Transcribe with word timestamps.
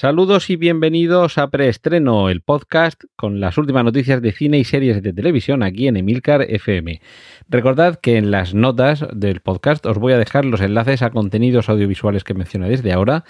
Saludos 0.00 0.48
y 0.48 0.54
bienvenidos 0.54 1.38
a 1.38 1.50
Preestreno, 1.50 2.28
el 2.30 2.40
podcast 2.40 3.02
con 3.16 3.40
las 3.40 3.58
últimas 3.58 3.82
noticias 3.82 4.22
de 4.22 4.30
cine 4.30 4.60
y 4.60 4.62
series 4.62 5.02
de 5.02 5.12
televisión 5.12 5.64
aquí 5.64 5.88
en 5.88 5.96
Emilcar 5.96 6.42
FM. 6.42 7.00
Recordad 7.48 7.98
que 7.98 8.16
en 8.16 8.30
las 8.30 8.54
notas 8.54 9.04
del 9.12 9.40
podcast 9.40 9.84
os 9.86 9.98
voy 9.98 10.12
a 10.12 10.18
dejar 10.18 10.44
los 10.44 10.60
enlaces 10.60 11.02
a 11.02 11.10
contenidos 11.10 11.68
audiovisuales 11.68 12.22
que 12.22 12.34
mencioné 12.34 12.68
desde 12.68 12.92
ahora 12.92 13.24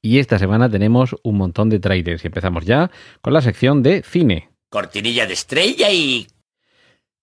y 0.00 0.20
esta 0.20 0.38
semana 0.38 0.70
tenemos 0.70 1.16
un 1.24 1.38
montón 1.38 1.70
de 1.70 1.80
trailers 1.80 2.22
y 2.22 2.28
empezamos 2.28 2.66
ya 2.66 2.92
con 3.20 3.32
la 3.32 3.42
sección 3.42 3.82
de 3.82 4.04
cine. 4.04 4.48
Cortinilla 4.70 5.26
de 5.26 5.32
estrella 5.32 5.90
y... 5.90 6.28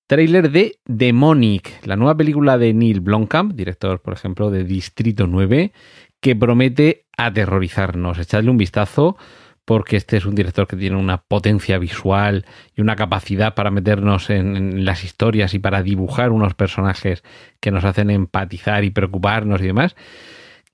Trailer 0.07 0.51
de 0.51 0.77
Demonic, 0.85 1.85
la 1.85 1.95
nueva 1.95 2.17
película 2.17 2.57
de 2.57 2.73
Neil 2.73 2.99
Blomkamp, 2.99 3.53
director, 3.53 4.01
por 4.01 4.13
ejemplo, 4.13 4.51
de 4.51 4.65
Distrito 4.65 5.25
9, 5.25 5.71
que 6.19 6.35
promete 6.35 7.05
aterrorizarnos. 7.25 8.17
Echadle 8.17 8.49
un 8.49 8.57
vistazo 8.57 9.17
porque 9.65 9.97
este 9.97 10.17
es 10.17 10.25
un 10.25 10.33
director 10.33 10.65
que 10.67 10.75
tiene 10.75 10.95
una 10.95 11.21
potencia 11.21 11.77
visual 11.77 12.45
y 12.75 12.81
una 12.81 12.95
capacidad 12.95 13.53
para 13.53 13.69
meternos 13.69 14.31
en, 14.31 14.83
las 14.83 15.03
historias 15.03 15.53
y 15.53 15.59
para 15.59 15.83
dibujar 15.83 16.31
unos 16.31 16.55
personajes 16.55 17.23
que 17.59 17.69
nos 17.69 17.83
hacen 17.83 18.09
empatizar 18.09 18.83
y 18.83 18.89
preocuparnos 18.89 19.61
y 19.61 19.67
demás. 19.67 19.95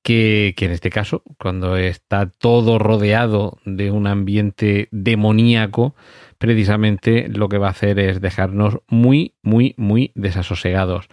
Que 0.02 0.54
en 0.58 0.72
este 0.72 0.92
caso, 0.92 1.24
cuando 1.38 1.76
está 1.76 2.30
todo 2.30 2.80
rodeado 2.80 3.58
de 3.66 3.92
un 3.92 4.08
ambiente 4.08 4.88
demoníaco, 4.92 5.96
precisamente 6.38 7.28
lo 7.28 7.50
que 7.50 7.58
va 7.58 7.68
a 7.68 7.72
hacer 7.72 8.00
es 8.00 8.22
dejarnos 8.22 8.78
muy, 8.88 9.34
muy, 9.42 9.74
muy 9.78 10.12
desasosegados. 10.16 11.10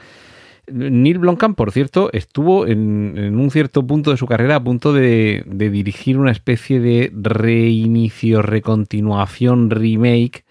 Neil 0.69 1.19
Blomkamp, 1.19 1.57
por 1.57 1.73
cierto, 1.73 2.11
estuvo 2.13 2.67
en, 2.67 3.37
un 3.37 3.51
cierto 3.51 3.87
punto 3.87 4.11
de 4.11 4.17
su 4.17 4.27
carrera 4.27 4.57
a 4.57 4.65
punto 4.65 4.93
de, 4.93 5.43
de, 5.47 5.71
dirigir 5.71 6.19
una 6.19 6.31
especie 6.31 6.81
de 6.81 7.11
reinicio, 7.15 8.43
recontinuación, 8.43 9.71
remake 9.71 10.45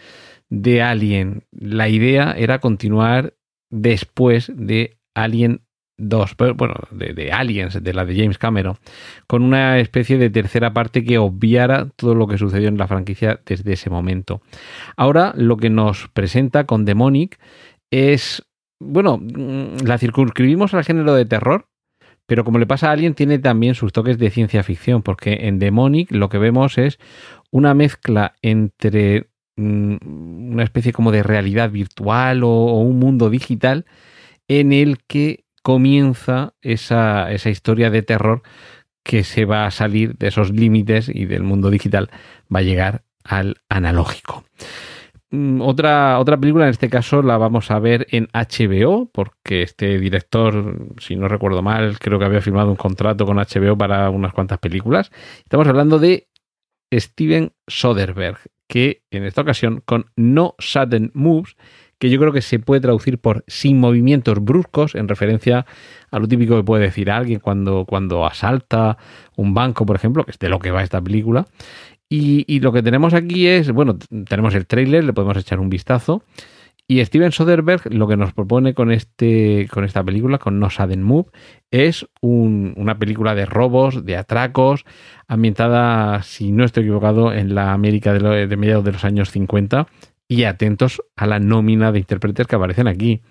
de 0.50 0.82
Alien. 0.82 1.46
La 1.52 1.88
idea 1.88 2.34
era 2.34 2.60
continuar 2.60 3.36
después 3.70 4.52
de 4.54 4.98
Alien 5.16 5.62
2, 6.02 6.36
bueno, 6.56 6.76
de, 6.92 7.14
de, 7.14 7.32
Aliens, 7.32 7.82
de 7.82 7.94
la 7.94 8.06
de 8.06 8.16
James 8.16 8.38
Cameron, 8.38 8.78
con 9.28 9.44
una 9.44 9.80
especie 9.80 10.18
de 10.18 10.30
tercera 10.30 10.74
parte 10.74 11.04
que 11.04 11.18
obviara 11.18 11.90
todo 11.96 12.16
lo 12.16 12.28
que 12.28 12.38
sucedió 12.38 12.68
en 12.68 12.78
la 12.78 12.88
franquicia 12.88 13.40
desde 13.46 13.74
ese 13.74 13.90
momento. 13.90 14.42
Ahora 14.98 15.34
lo 15.36 15.58
que 15.58 15.70
nos 15.70 16.08
presenta 16.10 16.66
con 16.66 16.86
Demonic 16.86 17.40
es 17.92 18.44
bueno, 18.82 19.18
mm, 19.18 19.86
la 19.86 19.98
circunscribimos 19.98 20.74
al 20.74 20.84
género 20.84 21.14
de 21.14 21.26
terror, 21.26 21.68
pero 22.26 22.44
como 22.44 22.60
le 22.60 22.66
pasa 22.66 22.90
a 22.90 22.92
alguien, 22.92 23.14
tiene 23.14 23.40
también 23.40 23.76
sus 23.76 23.94
toques 23.94 24.18
de 24.18 24.30
ciencia 24.30 24.64
ficción, 24.64 25.02
porque 25.02 25.48
en 25.48 25.60
Demonic 25.60 26.12
lo 26.12 26.30
que 26.30 26.38
vemos 26.38 26.78
es 26.78 27.00
una 27.52 27.74
mezcla 27.74 28.34
entre 28.42 29.30
mm, 29.56 30.52
una 30.54 30.64
especie 30.64 30.94
como 30.94 31.12
de 31.12 31.24
realidad 31.24 31.70
virtual 31.70 32.44
o, 32.44 32.50
o, 32.50 32.82
un 32.82 33.00
mundo 33.00 33.30
digital 33.30 33.86
en 34.48 34.74
el 34.74 35.00
que 35.08 35.46
comienza 35.62 36.54
esa, 36.62 37.32
esa 37.32 37.50
historia 37.50 37.90
de 37.90 38.02
terror 38.02 38.42
que 39.04 39.24
se 39.24 39.46
va 39.46 39.66
a 39.66 39.72
salir 39.72 40.18
de 40.18 40.28
esos 40.28 40.52
límites 40.52 41.10
y 41.10 41.26
del 41.26 41.44
mundo 41.44 41.70
digital 41.70 42.10
va 42.54 42.60
a 42.60 42.64
llegar 42.64 43.04
al 43.24 43.58
analógico. 43.70 44.44
Mm, 45.32 45.62
otra, 45.62 46.20
otra 46.20 46.38
película, 46.38 46.66
en 46.66 46.72
este 46.72 46.90
caso, 46.90 47.22
la 47.22 47.38
vamos 47.38 47.72
a 47.72 47.80
ver 47.80 48.06
en 48.12 48.28
HBO, 48.34 49.10
porque 49.12 49.64
este 49.64 49.98
director, 49.98 50.90
si 51.00 51.16
no 51.16 51.30
recuerdo 51.30 51.62
mal, 51.62 51.98
creo 52.00 52.20
que 52.20 52.26
había 52.26 52.42
firmado 52.42 52.70
un 52.70 52.76
contrato 52.76 53.26
con 53.26 53.38
HBO 53.38 53.78
para 53.78 54.10
unas 54.10 54.34
cuantas 54.34 54.60
películas. 54.60 55.10
Estamos 55.38 55.68
hablando 55.68 56.00
de 56.00 56.28
Steven 56.94 57.54
Soderbergh, 57.68 58.40
que 58.68 59.04
en 59.10 59.24
esta 59.24 59.42
ocasión 59.42 59.82
con 59.86 60.12
No 60.18 60.56
Sudden 60.60 61.12
Moves, 61.14 61.56
que 61.98 62.10
yo 62.10 62.20
creo 62.20 62.34
que 62.34 62.42
se 62.42 62.60
puede 62.60 62.82
traducir 62.82 63.20
por 63.20 63.46
sin 63.48 63.80
movimientos 63.80 64.44
bruscos, 64.44 64.96
en 64.96 65.08
referencia 65.08 65.66
a 66.10 66.20
lo 66.20 66.28
típico 66.28 66.58
que 66.58 66.64
puede 66.64 66.84
decir 66.84 67.10
alguien 67.10 67.40
cuando, 67.40 67.86
cuando 67.86 68.26
asalta 68.26 68.98
un 69.38 69.54
banco, 69.54 69.86
por 69.86 69.96
ejemplo, 69.96 70.26
que 70.26 70.32
es 70.32 70.40
de 70.40 70.50
lo 70.50 70.60
que 70.60 70.72
va 70.72 70.84
esta 70.84 71.00
película. 71.00 71.48
Y, 72.14 72.44
y, 72.46 72.60
lo 72.60 72.74
que 72.74 72.84
tenemos 72.84 73.14
aquí 73.14 73.48
es, 73.48 73.72
bueno, 73.72 73.98
tenemos 74.28 74.54
el 74.54 74.68
tráiler, 74.68 75.06
le 75.06 75.14
podemos 75.14 75.38
echar 75.38 75.62
un 75.62 75.70
vistazo. 75.70 76.26
Y 76.86 77.06
Steven 77.06 77.32
Soderbergh 77.32 77.86
lo 77.94 78.06
que 78.06 78.18
nos 78.18 78.34
propone 78.34 78.74
con, 78.74 78.92
este, 78.92 79.70
con 79.72 79.86
esta 79.86 80.04
película, 80.04 80.38
con 80.38 80.60
No 80.60 80.70
Sudden 80.70 81.04
Move, 81.04 81.30
es 81.72 82.06
un, 82.20 82.74
una 82.76 83.00
película 83.00 83.34
de 83.34 83.46
robos, 83.46 84.04
de 84.04 84.18
atracos, 84.18 84.84
ambientada, 85.30 86.22
si 86.24 86.52
no 86.52 86.66
estoy 86.66 86.84
equivocado, 86.84 87.32
en 87.32 87.56
la 87.56 87.72
América 87.72 88.12
de, 88.12 88.46
de 88.46 88.58
mediados 88.58 88.84
de 88.84 88.92
los 88.92 89.06
años 89.06 89.32
50. 89.32 89.88
Y 90.28 90.44
atentos 90.44 91.02
a 91.16 91.28
la 91.28 91.40
nómina 91.40 91.94
de 91.94 92.00
intérpretes 92.00 92.46
que 92.46 92.58
aparecen 92.58 92.90
aquí. 92.90 93.22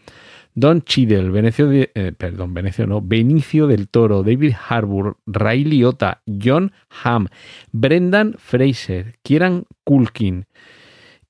Don 0.54 0.82
Cheadle, 0.82 1.30
Venecio 1.30 1.68
de, 1.68 1.90
eh, 1.94 2.12
perdón, 2.16 2.54
Venecio 2.54 2.86
no, 2.86 3.00
Benicio 3.00 3.66
del 3.66 3.88
Toro, 3.88 4.22
David 4.22 4.54
Harbour, 4.68 5.18
Ray 5.26 5.64
Liotta, 5.64 6.22
John 6.26 6.72
Hamm, 7.02 7.28
Brendan 7.72 8.34
Fraser, 8.38 9.18
Kieran 9.22 9.64
Culkin 9.84 10.46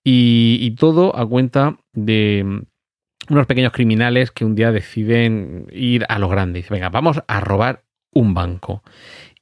y, 0.04 0.75
todo 0.78 1.16
a 1.16 1.28
cuenta 1.28 1.78
de 1.92 2.42
mm, 2.44 3.32
unos 3.32 3.47
pequeños 3.47 3.72
criminales 3.72 4.30
que 4.30 4.44
un 4.44 4.54
día 4.54 4.72
deciden 4.72 5.66
ir 5.72 6.06
a 6.09 6.19
lo 6.19 6.28
grande. 6.28 6.60
Dice, 6.60 6.72
venga, 6.72 6.88
vamos 6.88 7.22
a 7.28 7.41
robar 7.41 7.84
un 8.12 8.34
banco. 8.34 8.82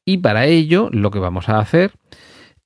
Y 0.05 0.19
para 0.19 0.47
ello 0.47 0.88
lo 0.93 1.11
que 1.11 1.19
vamos 1.19 1.49
a 1.49 1.59
hacer 1.59 1.93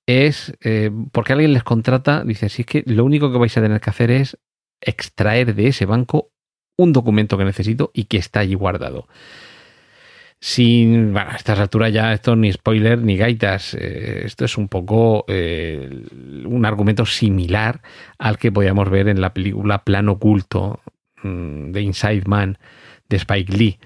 es, 0.07 0.57
eh, 0.63 0.91
porque 1.13 1.33
alguien 1.33 1.53
les 1.53 1.63
contrata, 1.63 2.25
dice, 2.25 2.49
si 2.49 2.63
es 2.63 2.67
que 2.67 2.83
lo 2.87 3.05
único 3.05 3.31
que 3.31 3.39
vais 3.39 3.57
a 3.57 3.63
tener 3.63 3.81
que 3.81 3.91
hacer 3.91 4.11
es 4.11 4.39
extraer 4.81 5.55
de 5.55 5.69
ese 5.69 5.87
banco 5.87 6.32
un 6.77 6.93
documento 6.93 7.39
que 7.39 7.45
necesito 7.45 7.91
y 7.95 8.05
que 8.05 8.19
está 8.19 8.41
allí 8.41 8.55
guardado. 8.55 9.07
Sin, 10.41 11.17
a 11.17 11.37
estas 11.37 11.61
alturas 11.61 11.93
ya 11.93 12.13
esto 12.13 12.35
ni 12.35 12.53
spoiler 12.53 12.99
ni 12.99 13.17
gaitas, 13.17 13.75
eh, 13.75 14.23
esto 14.25 14.45
es 14.45 14.59
un 14.59 14.67
poco 14.67 15.25
eh, 15.29 15.89
un 16.45 16.67
argumento 16.67 17.07
similar 17.07 17.81
al 18.19 18.39
que 18.39 18.51
podíamos 18.51 18.91
ver 18.91 19.07
en 19.07 19.21
la 19.21 19.33
película 19.33 19.85
Plano 19.85 20.13
Oculto 20.13 20.81
mmm, 21.23 21.71
de 21.71 21.83
Inside 21.83 22.25
Man 22.27 22.59
de 23.09 23.17
Spike 23.19 23.57
Lee. 23.57 23.79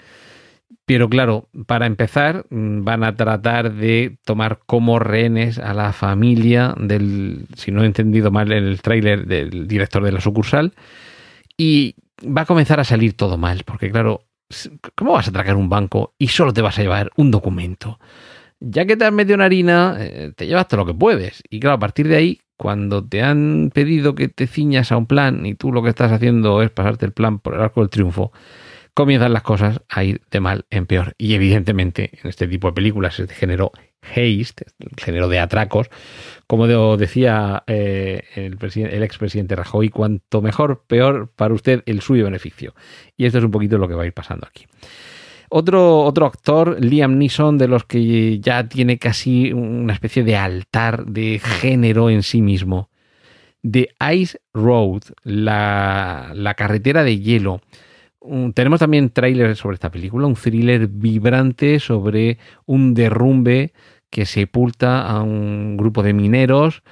Pero 0.86 1.10
claro, 1.10 1.48
para 1.66 1.84
empezar, 1.86 2.46
van 2.48 3.02
a 3.02 3.16
tratar 3.16 3.74
de 3.74 4.18
tomar 4.24 4.60
como 4.66 5.00
rehenes 5.00 5.58
a 5.58 5.74
la 5.74 5.92
familia 5.92 6.74
del, 6.78 7.48
si 7.56 7.72
no 7.72 7.82
he 7.82 7.86
entendido 7.86 8.30
mal 8.30 8.52
en 8.52 8.64
el 8.64 8.80
tráiler, 8.80 9.26
del 9.26 9.66
director 9.66 10.04
de 10.04 10.12
la 10.12 10.20
sucursal. 10.20 10.74
Y 11.58 11.96
va 12.22 12.42
a 12.42 12.46
comenzar 12.46 12.80
a 12.80 12.84
salir 12.84 13.16
todo 13.16 13.36
mal, 13.36 13.62
porque 13.64 13.90
claro, 13.90 14.22
¿cómo 14.94 15.12
vas 15.12 15.26
a 15.26 15.30
atracar 15.30 15.56
un 15.56 15.68
banco 15.68 16.14
y 16.18 16.28
solo 16.28 16.52
te 16.52 16.62
vas 16.62 16.78
a 16.78 16.82
llevar 16.82 17.10
un 17.16 17.30
documento? 17.30 17.98
Ya 18.60 18.86
que 18.86 18.96
te 18.96 19.04
has 19.04 19.12
metido 19.12 19.34
en 19.34 19.42
harina, 19.42 19.96
eh, 19.98 20.32
te 20.34 20.46
llevas 20.46 20.68
todo 20.68 20.78
lo 20.78 20.86
que 20.86 20.94
puedes. 20.94 21.42
Y 21.50 21.60
claro, 21.60 21.76
a 21.76 21.78
partir 21.78 22.08
de 22.08 22.16
ahí, 22.16 22.40
cuando 22.56 23.06
te 23.06 23.22
han 23.22 23.70
pedido 23.74 24.14
que 24.14 24.28
te 24.28 24.46
ciñas 24.46 24.92
a 24.92 24.96
un 24.96 25.06
plan 25.06 25.44
y 25.44 25.54
tú 25.54 25.72
lo 25.72 25.82
que 25.82 25.90
estás 25.90 26.10
haciendo 26.10 26.62
es 26.62 26.70
pasarte 26.70 27.04
el 27.04 27.12
plan 27.12 27.38
por 27.38 27.54
el 27.54 27.60
arco 27.60 27.80
del 27.80 27.90
triunfo, 27.90 28.32
comienzan 28.94 29.34
las 29.34 29.42
cosas 29.42 29.82
a 29.90 30.04
ir 30.04 30.22
de 30.30 30.40
mal 30.40 30.64
en 30.70 30.86
peor. 30.86 31.14
Y 31.18 31.34
evidentemente, 31.34 32.18
en 32.22 32.30
este 32.30 32.48
tipo 32.48 32.68
de 32.68 32.72
películas, 32.72 33.20
este 33.20 33.34
género 33.34 33.72
haste, 34.06 34.66
el 34.78 34.90
género 34.96 35.28
de 35.28 35.38
atracos, 35.38 35.88
como 36.46 36.66
decía 36.96 37.64
eh, 37.66 38.22
el, 38.34 38.58
el 38.60 39.02
expresidente 39.02 39.56
Rajoy, 39.56 39.88
cuanto 39.88 40.40
mejor, 40.42 40.84
peor 40.86 41.30
para 41.34 41.54
usted 41.54 41.82
el 41.86 42.00
suyo 42.00 42.24
beneficio. 42.24 42.74
Y 43.16 43.26
esto 43.26 43.38
es 43.38 43.44
un 43.44 43.50
poquito 43.50 43.78
lo 43.78 43.88
que 43.88 43.94
va 43.94 44.04
a 44.04 44.06
ir 44.06 44.12
pasando 44.12 44.46
aquí. 44.46 44.66
Otro, 45.48 46.02
otro 46.02 46.26
actor, 46.26 46.76
Liam 46.82 47.18
Neeson, 47.18 47.56
de 47.58 47.68
los 47.68 47.84
que 47.84 48.40
ya 48.40 48.68
tiene 48.68 48.98
casi 48.98 49.52
una 49.52 49.92
especie 49.92 50.24
de 50.24 50.36
altar 50.36 51.06
de 51.06 51.38
género 51.38 52.10
en 52.10 52.22
sí 52.22 52.42
mismo. 52.42 52.90
The 53.68 53.90
Ice 54.12 54.38
Road, 54.52 55.02
la, 55.22 56.32
la 56.34 56.54
carretera 56.54 57.04
de 57.04 57.18
hielo 57.18 57.60
tenemos 58.54 58.80
también 58.80 59.10
trailers 59.10 59.58
sobre 59.58 59.74
esta 59.74 59.90
película, 59.90 60.26
un 60.26 60.34
thriller 60.34 60.88
vibrante 60.88 61.78
sobre 61.78 62.38
un 62.64 62.94
derrumbe 62.94 63.72
que 64.10 64.26
sepulta 64.26 65.06
a 65.06 65.22
un 65.22 65.76
grupo 65.76 66.02
de 66.02 66.12
mineros. 66.12 66.82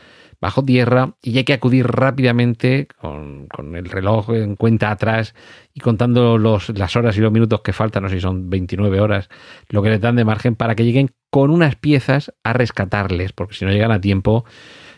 bajo 0.41 0.63
tierra 0.63 1.15
y 1.23 1.39
hay 1.39 1.45
que 1.45 1.55
acudir 1.55 1.87
rápidamente 1.87 2.87
con, 3.01 3.47
con 3.49 3.77
el 3.77 3.87
reloj 3.87 4.31
en 4.31 4.57
cuenta 4.57 4.91
atrás 4.91 5.35
y 5.73 5.81
contando 5.81 6.37
los, 6.37 6.69
las 6.77 6.97
horas 6.97 7.17
y 7.17 7.21
los 7.21 7.33
minutos 7.33 7.63
que 7.63 7.73
faltan, 7.73 8.03
no 8.03 8.11
sé 8.11 8.17
si 8.17 8.21
son 8.21 8.51
29 8.51 9.01
horas, 9.01 9.31
lo 9.71 9.83
que 9.83 9.89
les 9.89 10.01
dan 10.03 10.17
de 10.17 10.25
margen 10.25 10.55
para 10.55 10.75
que 10.75 10.85
lleguen 10.85 11.13
con 11.31 11.51
unas 11.51 11.77
piezas 11.77 12.33
a 12.45 12.53
rescatarles, 12.53 13.33
porque 13.33 13.55
si 13.55 13.65
no 13.65 13.73
llegan 13.73 13.91
a 13.91 14.01
tiempo, 14.01 14.45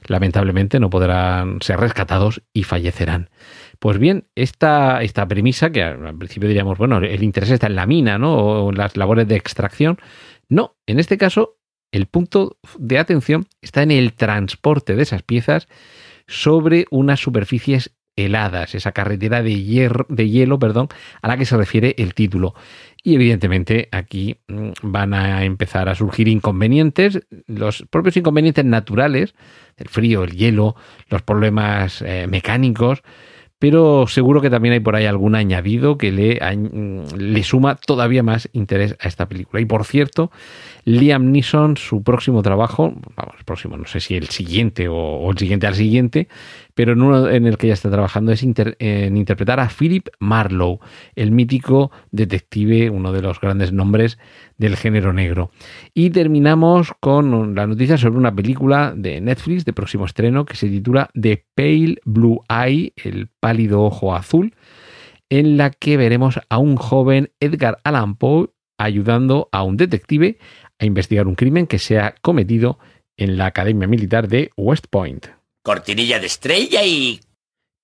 lamentablemente 0.06 0.80
no 0.80 0.90
podrán 0.90 1.62
ser 1.62 1.80
rescatados 1.80 2.42
y 2.52 2.64
fallecerán. 2.64 3.30
Pues 3.78 3.98
bien, 3.98 4.26
esta, 4.34 5.02
esta 5.02 5.26
premisa, 5.26 5.70
que 5.70 5.82
al 5.82 6.16
principio 6.18 6.48
diríamos, 6.48 6.78
bueno, 6.78 6.98
el 6.98 7.22
interés 7.22 7.50
está 7.50 7.66
en 7.66 7.76
la 7.76 7.86
mina, 7.86 8.18
¿no? 8.18 8.34
O 8.34 8.70
en 8.70 8.76
las 8.76 8.96
labores 8.96 9.28
de 9.28 9.36
extracción. 9.36 9.98
No, 10.48 10.76
en 10.86 10.98
este 10.98 11.18
caso, 11.18 11.56
el 11.96 12.06
punto 12.06 12.58
de 12.78 12.98
atención 12.98 13.46
está 13.62 13.82
en 13.82 13.90
el 13.90 14.12
transporte 14.12 14.94
de 14.94 15.02
esas 15.02 15.22
piezas 15.22 15.66
sobre 16.28 16.84
unas 16.90 17.20
superficies 17.20 17.93
heladas, 18.16 18.75
esa 18.75 18.93
carretera 18.93 19.43
de, 19.43 19.62
hierro, 19.62 20.06
de 20.10 20.28
hielo 20.28 20.58
perdón, 20.58 20.88
a 21.22 21.28
la 21.28 21.38
que 21.38 21.46
se 21.46 21.56
refiere 21.56 21.94
el 21.98 22.12
título. 22.12 22.54
Y 23.02 23.14
evidentemente 23.14 23.88
aquí 23.93 24.37
mm, 24.48 24.70
van 24.82 25.14
a 25.14 25.44
empezar 25.44 25.88
a 25.88 25.94
surgir 25.94 26.28
inconvenientes, 26.28 27.20
los 27.46 27.87
propios 27.88 28.19
inconvenientes 28.19 28.64
naturales, 28.64 29.34
el 29.78 29.88
frío, 29.88 30.25
el 30.25 30.32
hielo, 30.32 30.76
los 31.08 31.22
problemas 31.22 32.02
eh, 32.02 32.26
mecánicos, 32.28 33.02
pero 33.58 34.06
seguro 34.06 34.43
que 34.43 34.50
también 34.50 34.75
hay 34.75 34.81
por 34.81 34.97
ahí 34.97 35.06
algún 35.06 35.35
añadido 35.35 35.97
que 35.97 36.12
le, 36.12 36.38
le, 37.17 37.43
suma 37.43 37.76
todavía 37.76 38.23
más 38.23 38.50
interés 38.53 38.97
a 39.00 39.08
esta 39.08 39.29
película. 39.29 39.62
Y 39.62 39.64
por 39.64 39.85
cierto, 39.85 40.31
Liam 40.85 41.32
Neeson, 41.32 41.76
su 41.79 42.03
próximo 42.03 42.43
trabajo, 42.43 42.93
vamos, 43.17 43.37
próximo, 43.44 43.76
no 43.79 43.87
sé 43.87 44.00
si 44.00 44.14
el 44.14 44.29
siguiente 44.29 44.88
o, 44.88 44.97
o 44.97 45.31
el 45.31 45.38
siguiente 45.38 45.67
al 45.67 45.75
siguiente, 45.75 46.29
pero 46.76 46.93
en 46.93 47.00
uno 47.00 47.31
en 47.31 47.46
el 47.46 47.56
que 47.56 47.69
ya 47.69 47.73
está 47.73 47.90
trabajando 47.90 48.32
es 48.32 48.43
en 48.43 49.17
interpretar 49.17 49.61
a 49.61 49.70
Philip 49.70 50.08
Marlowe, 50.20 50.78
el 51.14 51.31
mítico 51.31 51.90
detective, 52.11 52.90
uno 52.90 53.12
de 53.12 53.23
los 53.23 53.40
grandes 53.40 53.73
nombres 53.73 54.19
del 54.58 54.76
género 54.76 55.14
negro. 55.14 55.50
Y 55.94 56.11
terminamos 56.11 56.93
con 57.00 57.55
la 57.55 57.67
noticia 57.67 57.96
sobre 57.96 58.19
una 58.19 58.34
película 58.34 58.93
de 58.94 59.23
Netflix 59.23 59.64
de 59.64 59.73
próximo 59.73 60.05
estreno 60.05 60.44
que 60.44 60.55
se 60.55 60.69
titula 60.69 61.08
The 61.19 61.46
Pale 61.55 61.96
Blue 62.05 62.43
Eye, 62.50 62.93
el 63.02 63.31
pálido 63.40 63.82
ojo 63.82 64.14
azul, 64.14 64.55
en 65.31 65.56
la 65.56 65.70
que 65.70 65.96
veremos 65.96 66.38
a 66.50 66.58
un 66.58 66.76
joven 66.76 67.31
Edgar 67.40 67.78
Allan 67.84 68.17
Poe 68.17 68.50
ayudando 68.76 69.49
a 69.50 69.62
un 69.62 69.78
detective 69.78 70.37
a 70.78 70.84
investigar 70.84 71.26
un 71.26 71.37
crimen 71.37 71.67
que 71.67 71.78
se 71.78 71.99
ha 71.99 72.14
cometido 72.20 72.78
en 73.17 73.38
la 73.38 73.46
Academia 73.46 73.88
Militar 73.88 74.28
de 74.28 74.50
West 74.58 74.88
Point 74.90 75.36
cortinilla 75.66 76.20
de 76.20 76.26
estrella 76.26 76.84
y... 76.84 77.18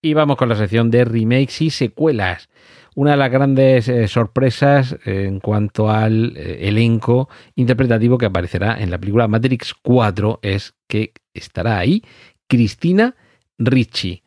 Y 0.01 0.15
vamos 0.15 0.37
con 0.37 0.49
la 0.49 0.55
sección 0.55 0.89
de 0.89 1.05
remakes 1.05 1.61
y 1.63 1.71
secuelas. 1.71 2.49
Una 2.95 3.13
de 3.13 3.17
las 3.17 3.33
grandes 3.33 3.89
eh, 3.89 4.07
sorpresas 4.07 4.97
eh, 5.05 5.25
en 5.27 5.41
cuanto 5.41 5.91
al 5.91 6.37
eh, 6.37 6.69
elenco 6.69 7.29
interpretativo 7.57 8.19
que 8.19 8.27
aparecerá 8.27 8.81
en 8.81 8.93
la 8.93 8.99
película 8.99 9.27
Matrix 9.27 9.75
4 9.83 10.39
es 10.43 10.75
que 10.87 11.13
estará 11.35 11.79
ahí 11.79 12.05
Cristina 12.47 13.17
Ricci, 13.59 14.23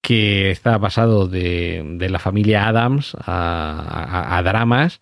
que 0.00 0.50
está 0.50 0.76
pasado 0.80 1.28
de, 1.28 1.84
de 1.98 2.10
la 2.10 2.18
familia 2.18 2.66
Adams 2.66 3.16
a, 3.16 4.36
a, 4.36 4.42
dramas, 4.42 5.00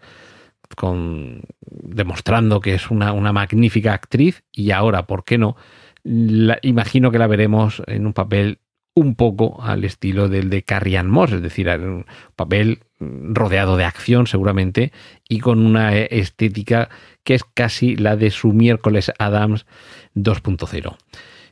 con, 0.76 1.44
demostrando 1.62 2.60
que 2.60 2.74
es 2.74 2.90
una, 2.90 3.14
una 3.14 3.32
magnífica 3.32 3.94
actriz 3.94 4.42
y 4.52 4.70
ahora, 4.70 5.06
¿por 5.06 5.24
qué 5.24 5.38
no? 5.38 5.56
Imagino 6.04 7.10
que 7.10 7.18
la 7.18 7.26
veremos 7.26 7.82
en 7.86 8.06
un 8.06 8.12
papel 8.12 8.58
un 8.94 9.14
poco 9.14 9.62
al 9.62 9.84
estilo 9.84 10.28
del 10.28 10.50
de 10.50 10.62
Carrie 10.62 10.98
Ann 10.98 11.10
Moss, 11.10 11.32
es 11.32 11.42
decir, 11.42 11.68
un 11.68 12.06
papel 12.36 12.80
rodeado 12.98 13.76
de 13.76 13.84
acción 13.84 14.26
seguramente 14.26 14.92
y 15.28 15.38
con 15.38 15.64
una 15.64 15.96
estética 15.96 16.90
que 17.24 17.34
es 17.34 17.44
casi 17.44 17.96
la 17.96 18.16
de 18.16 18.30
su 18.30 18.52
miércoles 18.52 19.12
Adams 19.18 19.66
2.0. 20.14 20.96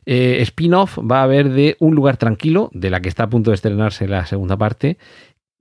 Eh, 0.04 0.40
spin-off 0.42 0.98
va 0.98 1.20
a 1.20 1.24
haber 1.24 1.50
de 1.50 1.76
Un 1.80 1.94
lugar 1.94 2.16
tranquilo, 2.16 2.70
de 2.72 2.90
la 2.90 3.00
que 3.00 3.08
está 3.08 3.24
a 3.24 3.30
punto 3.30 3.50
de 3.50 3.56
estrenarse 3.56 4.08
la 4.08 4.26
segunda 4.26 4.56
parte, 4.56 4.98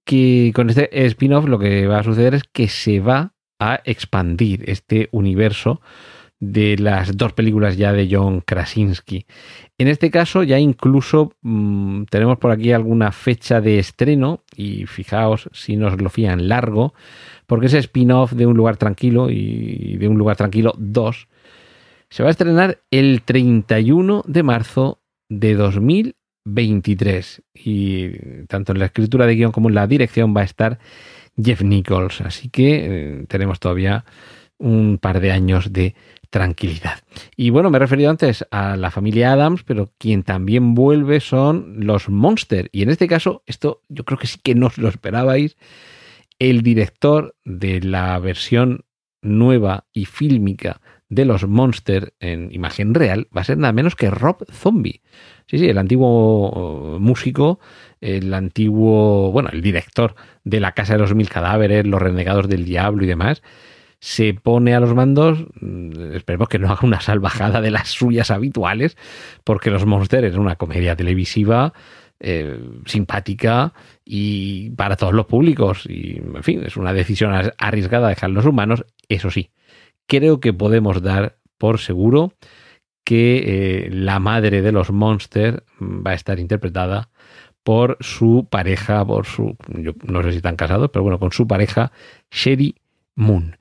que 0.06 0.52
con 0.56 0.70
este 0.70 1.06
spin-off 1.06 1.46
lo 1.48 1.60
que 1.60 1.86
va 1.86 2.00
a 2.00 2.04
suceder 2.04 2.34
es 2.34 2.44
que 2.44 2.70
se 2.70 3.00
va 3.00 3.34
a 3.60 3.82
expandir 3.84 4.64
este 4.70 5.10
universo 5.12 5.82
de 6.40 6.78
las 6.78 7.18
dos 7.18 7.34
películas 7.34 7.78
ya 7.78 7.94
de 7.94 8.08
John 8.12 8.42
Krasinski. 8.42 9.26
En 9.78 9.88
este 9.88 10.12
caso 10.12 10.44
ya 10.44 10.60
incluso 10.60 11.34
mmm, 11.42 12.04
tenemos 12.06 12.38
por 12.38 12.52
aquí 12.52 12.72
alguna 12.72 13.12
fecha 13.12 13.60
de 13.62 13.80
estreno 13.80 14.44
y 14.56 14.86
fijaos 14.86 15.50
si 15.54 15.76
nos 15.76 16.00
lo 16.02 16.10
fían 16.10 16.48
largo, 16.48 16.94
porque 17.48 17.68
ese 17.68 17.80
spin-off 17.80 18.34
de 18.34 18.46
Un 18.46 18.58
lugar 18.58 18.78
tranquilo 18.78 19.30
y 19.30 19.98
de 19.98 20.08
Un 20.08 20.18
lugar 20.18 20.36
tranquilo 20.36 20.74
2 20.78 21.28
se 22.10 22.24
va 22.24 22.30
a 22.30 22.32
estrenar 22.32 22.80
el 22.92 23.22
31 23.24 24.24
de 24.26 24.44
marzo 24.44 25.02
de 25.30 25.56
2023 25.56 27.44
y 27.54 28.10
tanto 28.48 28.72
en 28.72 28.80
la 28.80 28.86
escritura 28.86 29.26
de 29.26 29.36
guion 29.36 29.52
como 29.52 29.70
en 29.70 29.76
la 29.76 29.88
dirección 29.88 30.36
va 30.36 30.42
a 30.42 30.46
estar 30.46 30.80
Jeff 31.42 31.62
Nichols, 31.62 32.22
así 32.22 32.50
que 32.50 32.86
eh, 32.86 33.26
tenemos 33.28 33.60
todavía 33.60 34.06
un 34.58 34.98
par 34.98 35.20
de 35.20 35.32
años 35.32 35.72
de 35.72 35.96
tranquilidad. 36.30 37.00
Y 37.36 37.50
bueno, 37.50 37.70
me 37.70 37.78
he 37.78 37.80
referido 37.80 38.10
antes 38.10 38.46
a 38.52 38.78
la 38.78 38.92
familia 38.92 39.34
Adams, 39.34 39.64
pero 39.64 39.92
quien 39.98 40.24
también 40.24 40.74
vuelve 40.74 41.20
son 41.20 41.86
los 41.86 42.10
Monster. 42.10 42.70
Y 42.72 42.84
en 42.84 42.90
este 42.90 43.08
caso, 43.08 43.44
esto 43.46 43.82
yo 43.90 44.06
creo 44.06 44.18
que 44.18 44.28
sí 44.28 44.40
que 44.42 44.56
no 44.56 44.68
os 44.68 44.78
lo 44.78 44.90
esperabais. 44.90 45.58
El 46.40 46.62
director 46.62 47.36
de 47.44 47.82
la 47.82 48.18
versión 48.20 48.86
nueva 49.22 49.86
y 49.94 50.06
fílmica 50.06 50.82
de 51.10 51.26
los 51.26 51.48
Monster 51.48 52.14
en 52.20 52.52
imagen 52.52 52.94
real 52.94 53.28
va 53.36 53.42
a 53.42 53.46
ser 53.46 53.58
nada 53.58 53.72
menos 53.72 53.96
que 53.96 54.12
Rob 54.12 54.46
Zombie. 54.52 55.02
Sí, 55.48 55.58
sí, 55.58 55.70
el 55.70 55.78
antiguo 55.78 56.98
músico, 57.00 57.60
el 58.02 58.34
antiguo, 58.34 59.32
bueno, 59.32 59.50
el 59.52 59.62
director 59.62 60.16
de 60.44 60.60
La 60.60 60.74
Casa 60.74 60.94
de 60.94 61.00
los 61.00 61.16
Mil 61.16 61.30
Cadáveres, 61.30 61.88
Los 61.88 62.02
Renegados 62.02 62.50
del 62.50 62.66
Diablo 62.66 63.04
y 63.04 63.08
demás 63.08 63.42
se 64.00 64.34
pone 64.34 64.76
a 64.76 64.80
los 64.80 64.94
mandos, 64.94 65.46
mm, 65.60 66.14
esperemos 66.14 66.48
que 66.50 66.60
no 66.60 66.70
haga 66.70 66.82
una 66.84 67.02
salvajada 67.02 67.62
de 67.62 67.72
las 67.72 67.90
suyas 67.90 68.32
habituales, 68.32 68.98
porque 69.44 69.72
Los 69.72 69.86
Monsters 69.86 70.32
es 70.32 70.36
una 70.36 70.56
comedia 70.56 70.96
televisiva 70.96 71.74
eh, 72.20 72.60
simpática 72.86 73.74
y 74.04 74.72
para 74.72 74.96
todos 74.96 75.14
los 75.14 75.26
públicos. 75.26 75.86
Y, 75.88 76.18
en 76.18 76.44
fin, 76.44 76.64
es 76.66 76.78
una 76.78 76.94
decisión 76.94 77.34
arriesgada 77.58 78.10
dejar 78.10 78.32
los 78.32 78.46
humanos. 78.46 78.86
Eso 79.08 79.30
sí, 79.30 79.52
creo 80.08 80.40
que 80.40 80.54
podemos 80.54 81.02
dar 81.02 81.38
por 81.58 81.80
seguro 81.80 82.34
que 83.04 83.86
eh, 83.86 83.90
la 83.92 84.20
madre 84.20 84.62
de 84.62 84.72
los 84.72 84.92
Monsters 84.92 85.60
va 85.80 86.12
a 86.12 86.16
estar 86.16 86.40
interpretada 86.40 87.10
por 87.64 87.98
su 88.00 88.48
pareja, 88.50 89.06
por 89.06 89.26
su, 89.26 89.58
yo 89.68 89.94
no 90.04 90.24
sé 90.24 90.32
si 90.32 90.38
están 90.38 90.56
casados, 90.56 90.90
pero 90.92 91.04
bueno, 91.04 91.20
con 91.20 91.32
su 91.32 91.48
pareja, 91.48 91.92
Sherry 92.32 92.76
Moon. 93.18 93.58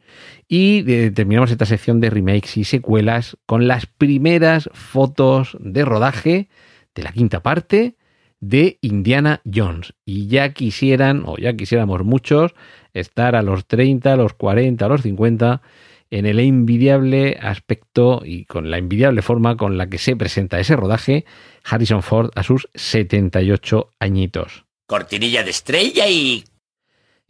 Y 0.46 0.84
eh, 0.86 1.10
terminamos 1.10 1.50
esta 1.50 1.66
sección 1.66 2.00
de 2.00 2.10
remakes 2.10 2.56
y 2.56 2.62
secuelas 2.62 3.36
con 3.46 3.66
las 3.66 3.86
primeras 3.86 4.70
fotos 4.72 5.56
de 5.58 5.84
rodaje 5.84 6.48
de 6.94 7.02
la 7.02 7.10
quinta 7.10 7.42
parte 7.42 7.96
de 8.38 8.78
Indiana 8.80 9.40
Jones. 9.52 9.94
Y 10.04 10.28
ya 10.28 10.52
quisieran, 10.52 11.24
o 11.26 11.36
ya 11.36 11.56
quisiéramos 11.56 12.04
muchos, 12.04 12.54
estar 12.94 13.34
a 13.34 13.42
los 13.42 13.66
30, 13.66 14.12
a 14.12 14.16
los 14.16 14.34
40, 14.34 14.84
a 14.84 14.88
los 14.88 15.02
50 15.02 15.62
en 16.10 16.26
el 16.26 16.38
envidiable 16.38 17.36
aspecto 17.40 18.22
y 18.24 18.44
con 18.44 18.70
la 18.70 18.78
envidiable 18.78 19.22
forma 19.22 19.56
con 19.56 19.76
la 19.76 19.88
que 19.88 19.98
se 19.98 20.14
presenta 20.14 20.60
ese 20.60 20.76
rodaje 20.76 21.24
Harrison 21.64 22.02
Ford 22.02 22.30
a 22.36 22.42
sus 22.42 22.68
78 22.74 23.90
añitos. 23.98 24.66
Cortinilla 24.86 25.42
de 25.42 25.50
estrella 25.50 26.06
y 26.08 26.44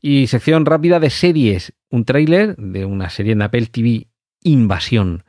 y 0.01 0.27
sección 0.27 0.67
rápida 0.67 1.01
de 1.01 1.11
series. 1.11 1.73
Un 1.91 2.05
tráiler 2.05 2.57
de 2.57 2.85
una 2.85 3.11
serie 3.11 3.33
en 3.33 3.43
Apple 3.43 3.67
TV, 3.67 4.09
Invasión. 4.43 5.25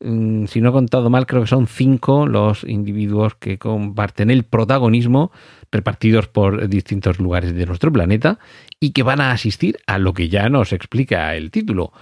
Mm, 0.00 0.46
si 0.46 0.60
no 0.60 0.70
he 0.70 0.72
contado 0.72 1.08
mal, 1.10 1.26
creo 1.26 1.42
que 1.42 1.48
son 1.48 1.66
cinco 1.66 2.26
los 2.26 2.64
individuos 2.64 3.34
que 3.34 3.58
comparten 3.58 4.30
el 4.30 4.44
protagonismo, 4.44 5.32
repartidos 5.72 6.28
por 6.28 6.68
distintos 6.68 7.18
lugares 7.18 7.54
de 7.54 7.66
nuestro 7.66 7.92
planeta, 7.92 8.38
y 8.78 8.90
que 8.90 9.02
van 9.02 9.20
a 9.20 9.32
asistir 9.32 9.78
a 9.86 9.98
lo 9.98 10.12
que 10.12 10.28
ya 10.28 10.48
nos 10.48 10.72
explica 10.72 11.34
el 11.34 11.50
título, 11.50 11.92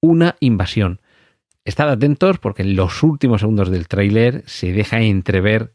una 0.00 0.36
invasión. 0.40 1.00
Estad 1.64 1.90
atentos 1.90 2.38
porque 2.38 2.62
en 2.62 2.76
los 2.76 3.02
últimos 3.02 3.40
segundos 3.40 3.70
del 3.70 3.88
tráiler 3.88 4.42
se 4.46 4.72
deja 4.72 5.00
entrever 5.00 5.74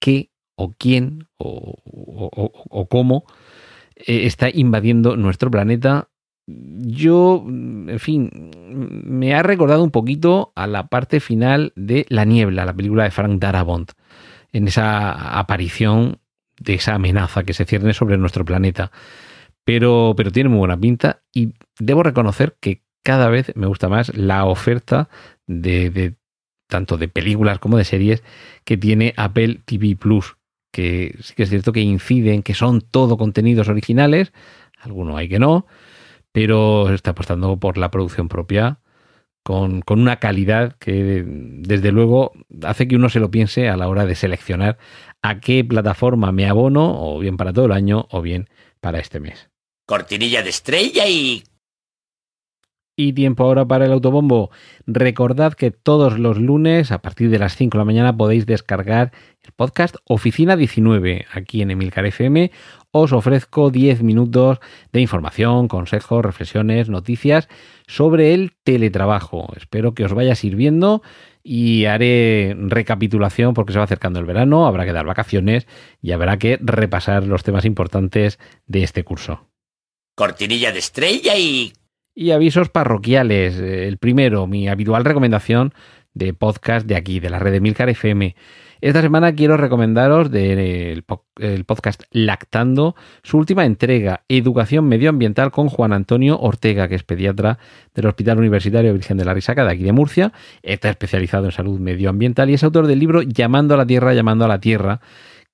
qué 0.00 0.30
o 0.56 0.74
quién 0.76 1.28
o, 1.38 1.78
o, 1.84 2.88
cómo 2.88 3.24
está 4.06 4.48
invadiendo 4.52 5.16
nuestro 5.16 5.50
planeta. 5.50 6.08
Yo, 6.46 7.44
en 7.46 7.98
fin, 7.98 8.50
me 8.72 9.34
ha 9.34 9.42
recordado 9.42 9.84
un 9.84 9.90
poquito 9.90 10.52
a 10.56 10.66
la 10.66 10.88
parte 10.88 11.20
final 11.20 11.72
de 11.76 12.06
La 12.08 12.24
Niebla, 12.24 12.64
la 12.64 12.74
película 12.74 13.04
de 13.04 13.10
Frank 13.10 13.38
Darabont. 13.38 13.92
en 14.52 14.68
esa 14.68 15.38
aparición 15.38 16.18
de 16.58 16.74
esa 16.74 16.94
amenaza 16.94 17.44
que 17.44 17.54
se 17.54 17.64
cierne 17.64 17.94
sobre 17.94 18.18
nuestro 18.18 18.44
planeta. 18.44 18.90
Pero, 19.64 20.14
pero 20.16 20.30
tiene 20.30 20.48
muy 20.48 20.58
buena 20.58 20.78
pinta 20.78 21.22
y 21.32 21.54
debo 21.78 22.02
reconocer 22.02 22.56
que 22.60 22.82
cada 23.02 23.28
vez 23.28 23.52
me 23.56 23.66
gusta 23.66 23.88
más 23.88 24.14
la 24.16 24.44
oferta 24.44 25.08
de, 25.46 25.90
de 25.90 26.14
tanto 26.68 26.96
de 26.96 27.08
películas 27.08 27.58
como 27.58 27.76
de 27.76 27.84
series 27.84 28.22
que 28.64 28.76
tiene 28.76 29.14
Apple 29.16 29.60
TV 29.64 29.96
Plus, 29.96 30.36
que 30.72 31.14
sí 31.22 31.34
que 31.34 31.44
es 31.44 31.50
cierto 31.50 31.72
que 31.72 31.80
inciden, 31.80 32.42
que 32.42 32.54
son 32.54 32.80
todo 32.80 33.16
contenidos 33.16 33.68
originales, 33.68 34.32
algunos 34.80 35.16
hay 35.16 35.28
que 35.28 35.38
no, 35.38 35.66
pero 36.32 36.92
está 36.92 37.10
apostando 37.12 37.56
por 37.58 37.78
la 37.78 37.90
producción 37.90 38.28
propia 38.28 38.80
con, 39.44 39.82
con, 39.82 40.00
una 40.00 40.16
calidad 40.16 40.76
que 40.78 41.24
desde 41.26 41.92
luego 41.92 42.32
hace 42.62 42.86
que 42.88 42.96
uno 42.96 43.08
se 43.08 43.20
lo 43.20 43.30
piense 43.30 43.68
a 43.68 43.76
la 43.76 43.88
hora 43.88 44.06
de 44.06 44.14
seleccionar 44.14 44.78
a 45.22 45.40
qué 45.40 45.64
plataforma 45.64 46.32
me 46.32 46.48
abono, 46.48 47.00
o 47.00 47.18
bien 47.18 47.36
para 47.36 47.52
todo 47.52 47.66
el 47.66 47.72
año, 47.72 48.06
o 48.10 48.22
bien 48.22 48.48
para 48.80 48.98
este 48.98 49.20
mes. 49.20 49.48
Cortinilla 49.86 50.42
de 50.42 50.50
estrella 50.50 51.06
y... 51.06 51.44
Y 52.94 53.14
tiempo 53.14 53.44
ahora 53.44 53.64
para 53.64 53.86
el 53.86 53.92
autobombo. 53.92 54.50
Recordad 54.86 55.54
que 55.54 55.70
todos 55.70 56.18
los 56.18 56.38
lunes 56.38 56.92
a 56.92 57.00
partir 57.00 57.30
de 57.30 57.38
las 57.38 57.56
5 57.56 57.76
de 57.76 57.78
la 57.78 57.84
mañana 57.86 58.16
podéis 58.16 58.44
descargar 58.44 59.12
el 59.42 59.52
podcast 59.52 59.96
Oficina 60.04 60.56
19 60.56 61.24
aquí 61.32 61.62
en 61.62 61.70
Emilcar 61.70 62.04
FM. 62.04 62.50
Os 62.90 63.12
ofrezco 63.12 63.70
10 63.70 64.02
minutos 64.02 64.58
de 64.92 65.00
información, 65.00 65.68
consejos, 65.68 66.22
reflexiones, 66.22 66.90
noticias 66.90 67.48
sobre 67.86 68.34
el 68.34 68.52
teletrabajo. 68.62 69.52
Espero 69.56 69.94
que 69.94 70.04
os 70.04 70.12
vaya 70.12 70.34
sirviendo 70.34 71.02
y 71.42 71.86
haré 71.86 72.54
recapitulación 72.58 73.54
porque 73.54 73.72
se 73.72 73.78
va 73.78 73.86
acercando 73.86 74.20
el 74.20 74.26
verano, 74.26 74.66
habrá 74.66 74.84
que 74.84 74.92
dar 74.92 75.06
vacaciones 75.06 75.66
y 76.00 76.12
habrá 76.12 76.38
que 76.38 76.58
repasar 76.60 77.26
los 77.26 77.42
temas 77.42 77.64
importantes 77.64 78.38
de 78.66 78.82
este 78.82 79.02
curso. 79.02 79.48
Cortinilla 80.14 80.72
de 80.72 80.78
estrella 80.78 81.36
y... 81.36 81.72
Y 82.14 82.32
avisos 82.32 82.68
parroquiales. 82.68 83.58
El 83.58 83.96
primero, 83.96 84.46
mi 84.46 84.68
habitual 84.68 85.04
recomendación 85.04 85.72
de 86.12 86.34
podcast 86.34 86.86
de 86.86 86.96
aquí, 86.96 87.20
de 87.20 87.30
la 87.30 87.38
red 87.38 87.52
de 87.52 87.60
Milcar 87.60 87.88
FM. 87.88 88.36
Esta 88.82 89.00
semana 89.00 89.32
quiero 89.32 89.56
recomendaros 89.56 90.30
del 90.30 91.04
el 91.38 91.64
podcast 91.64 92.02
Lactando, 92.10 92.96
su 93.22 93.38
última 93.38 93.64
entrega, 93.64 94.24
Educación 94.28 94.88
Medioambiental 94.88 95.52
con 95.52 95.68
Juan 95.68 95.92
Antonio 95.92 96.38
Ortega, 96.38 96.88
que 96.88 96.96
es 96.96 97.04
pediatra 97.04 97.58
del 97.94 98.06
Hospital 98.06 98.38
Universitario 98.38 98.92
Virgen 98.92 99.16
de 99.16 99.24
la 99.24 99.34
Risaca 99.34 99.64
de 99.64 99.70
aquí 99.70 99.84
de 99.84 99.92
Murcia. 99.92 100.32
Está 100.62 100.90
especializado 100.90 101.44
en 101.46 101.52
salud 101.52 101.78
medioambiental 101.78 102.50
y 102.50 102.54
es 102.54 102.64
autor 102.64 102.88
del 102.88 102.98
libro 102.98 103.22
Llamando 103.22 103.74
a 103.74 103.76
la 103.78 103.86
Tierra, 103.86 104.14
Llamando 104.14 104.44
a 104.44 104.48
la 104.48 104.60
Tierra, 104.60 105.00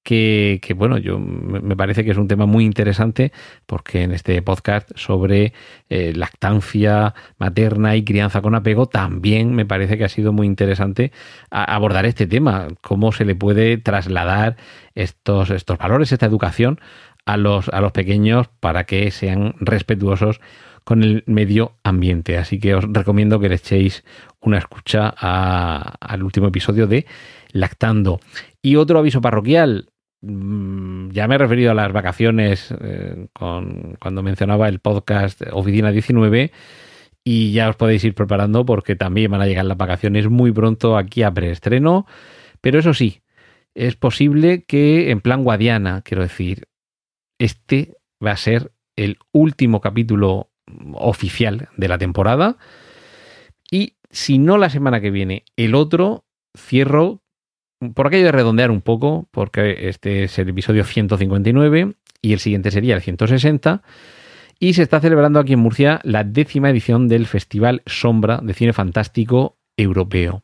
que, 0.09 0.75
bueno, 0.75 0.97
yo 0.97 1.19
me 1.19 1.77
parece 1.77 2.03
que 2.03 2.12
es 2.12 2.17
un 2.17 2.29
tema 2.29 2.47
muy 2.47 2.65
interesante 2.65 3.31
porque 3.67 4.05
en 4.05 4.12
este 4.12 4.41
podcast 4.41 4.91
sobre 4.97 5.53
eh, 5.91 6.15
lactancia 6.17 7.12
materna 7.38 7.95
y 7.95 8.05
crianza 8.05 8.41
con 8.41 8.55
apego 8.55 8.87
también 8.87 9.55
me 9.55 9.67
parece 9.67 9.99
que 9.99 10.05
ha 10.05 10.09
sido 10.09 10.33
muy 10.33 10.47
interesante 10.47 11.12
abordar 11.50 12.07
este 12.07 12.27
tema, 12.27 12.69
cómo 12.81 13.12
se 13.12 13.27
le 13.27 13.35
puede 13.35 13.77
trasladar 13.77 14.57
estos, 14.95 15.50
estos 15.50 15.77
valores, 15.77 16.11
esta 16.11 16.25
educación 16.25 16.81
a 17.27 17.37
los, 17.37 17.69
a 17.69 17.83
los 17.83 17.93
pequeños 17.93 18.49
para 18.61 18.85
que 18.85 19.11
sean 19.11 19.57
respetuosos 19.61 20.41
con 20.85 21.03
el 21.03 21.23
medio 21.27 21.77
ambiente. 21.85 22.38
Así 22.38 22.59
que 22.59 22.75
os 22.75 22.85
recomiendo 22.91 23.41
que 23.41 23.50
le 23.50 23.57
echéis 23.57 24.05
una 24.41 24.57
escucha 24.57 25.12
a, 25.15 25.97
al 26.00 26.23
último 26.23 26.47
episodio 26.47 26.87
de 26.87 27.05
Lactando. 27.53 28.21
Y 28.62 28.77
otro 28.77 28.99
aviso 28.99 29.21
parroquial, 29.21 29.91
ya 30.21 31.29
me 31.29 31.35
he 31.37 31.39
referido 31.39 31.71
a 31.71 31.75
las 31.75 31.93
vacaciones 31.93 32.75
eh, 32.81 33.29
con, 33.33 33.97
cuando 34.01 34.23
mencionaba 34.23 34.69
el 34.69 34.81
podcast 34.81 35.43
Oficina 35.53 35.93
19 35.93 36.51
y 37.23 37.53
ya 37.53 37.69
os 37.69 37.77
podéis 37.77 38.03
ir 38.05 38.15
preparando 38.15 38.65
porque 38.65 38.97
también 38.97 39.31
van 39.31 39.43
a 39.43 39.47
llegar 39.47 39.65
las 39.65 39.77
vacaciones 39.77 40.29
muy 40.29 40.51
pronto 40.51 40.97
aquí 40.97 41.23
a 41.23 41.33
preestreno. 41.33 42.07
Pero 42.61 42.79
eso 42.79 42.95
sí, 42.95 43.23
es 43.75 43.97
posible 43.97 44.65
que 44.65 45.11
en 45.11 45.21
plan 45.21 45.45
guadiana, 45.45 46.03
quiero 46.03 46.23
decir, 46.23 46.67
este 47.39 47.95
va 48.25 48.33
a 48.33 48.37
ser 48.37 48.73
el 48.97 49.19
último 49.31 49.81
capítulo 49.81 50.51
oficial 50.95 51.69
de 51.77 51.89
la 51.89 51.99
temporada. 51.99 52.57
Y 53.71 53.97
si 54.11 54.39
no 54.39 54.59
la 54.59 54.71
semana 54.71 55.01
que 55.01 55.11
viene, 55.11 55.45
el 55.57 55.75
otro, 55.75 56.25
cierro 56.57 57.23
por 57.95 58.07
aquello 58.07 58.27
de 58.27 58.33
redondear 58.33 58.71
un 58.71 58.81
poco, 58.81 59.29
porque 59.31 59.89
este 59.89 60.25
es 60.25 60.39
el 60.39 60.49
episodio 60.49 60.85
159 60.85 61.95
y 62.21 62.33
el 62.33 62.41
siguiente 62.41 62.71
sería 62.71 62.97
el 62.97 63.03
160, 63.03 63.83
y 64.59 64.75
se 64.75 64.83
está 64.83 65.01
celebrando 65.01 65.39
aquí 65.39 65.53
en 65.53 65.61
Murcia 65.61 66.01
la 66.03 66.25
décima 66.25 66.71
edición 66.71 67.07
del 67.09 67.27
Festival 67.27 67.83
Sombra 67.87 68.41
de 68.43 68.55
Cine 68.55 68.73
Fantástico 68.73 69.57
Europeo. 69.77 70.43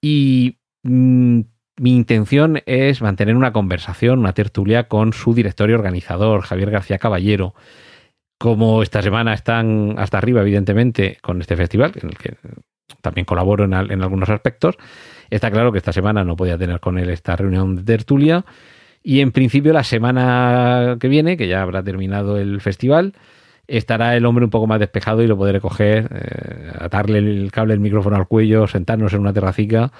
Y 0.00 0.58
mm, 0.82 1.40
mi 1.78 1.94
intención 1.94 2.62
es 2.64 3.02
mantener 3.02 3.36
una 3.36 3.52
conversación, 3.52 4.20
una 4.20 4.32
tertulia 4.32 4.88
con 4.88 5.12
su 5.12 5.34
director 5.34 5.68
y 5.68 5.74
organizador, 5.74 6.42
Javier 6.42 6.70
García 6.70 6.98
Caballero. 6.98 7.54
Como 8.38 8.82
esta 8.82 9.02
semana 9.02 9.34
están 9.34 9.96
hasta 9.98 10.16
arriba, 10.16 10.40
evidentemente, 10.40 11.18
con 11.20 11.40
este 11.42 11.56
festival, 11.56 11.92
en 12.00 12.08
el 12.08 12.16
que 12.16 12.36
también 13.02 13.26
colaboro 13.26 13.64
en, 13.64 13.74
en 13.74 14.02
algunos 14.02 14.30
aspectos, 14.30 14.76
Está 15.30 15.50
claro 15.50 15.72
que 15.72 15.78
esta 15.78 15.92
semana 15.92 16.24
no 16.24 16.36
podía 16.36 16.58
tener 16.58 16.80
con 16.80 16.98
él 16.98 17.10
esta 17.10 17.36
reunión 17.36 17.76
de 17.76 17.82
tertulia. 17.82 18.44
Y 19.02 19.20
en 19.20 19.32
principio 19.32 19.72
la 19.72 19.84
semana 19.84 20.96
que 20.98 21.08
viene, 21.08 21.36
que 21.36 21.46
ya 21.48 21.62
habrá 21.62 21.82
terminado 21.82 22.38
el 22.38 22.60
festival, 22.60 23.14
estará 23.68 24.16
el 24.16 24.26
hombre 24.26 24.44
un 24.44 24.50
poco 24.50 24.66
más 24.66 24.80
despejado 24.80 25.22
y 25.22 25.26
lo 25.26 25.36
podré 25.36 25.60
coger, 25.60 26.08
eh, 26.12 26.72
atarle 26.78 27.18
el 27.18 27.50
cable 27.52 27.74
del 27.74 27.80
micrófono 27.80 28.16
al 28.16 28.26
cuello, 28.26 28.66
sentarnos 28.66 29.12
en 29.12 29.20
una 29.20 29.32
terracica 29.32 29.92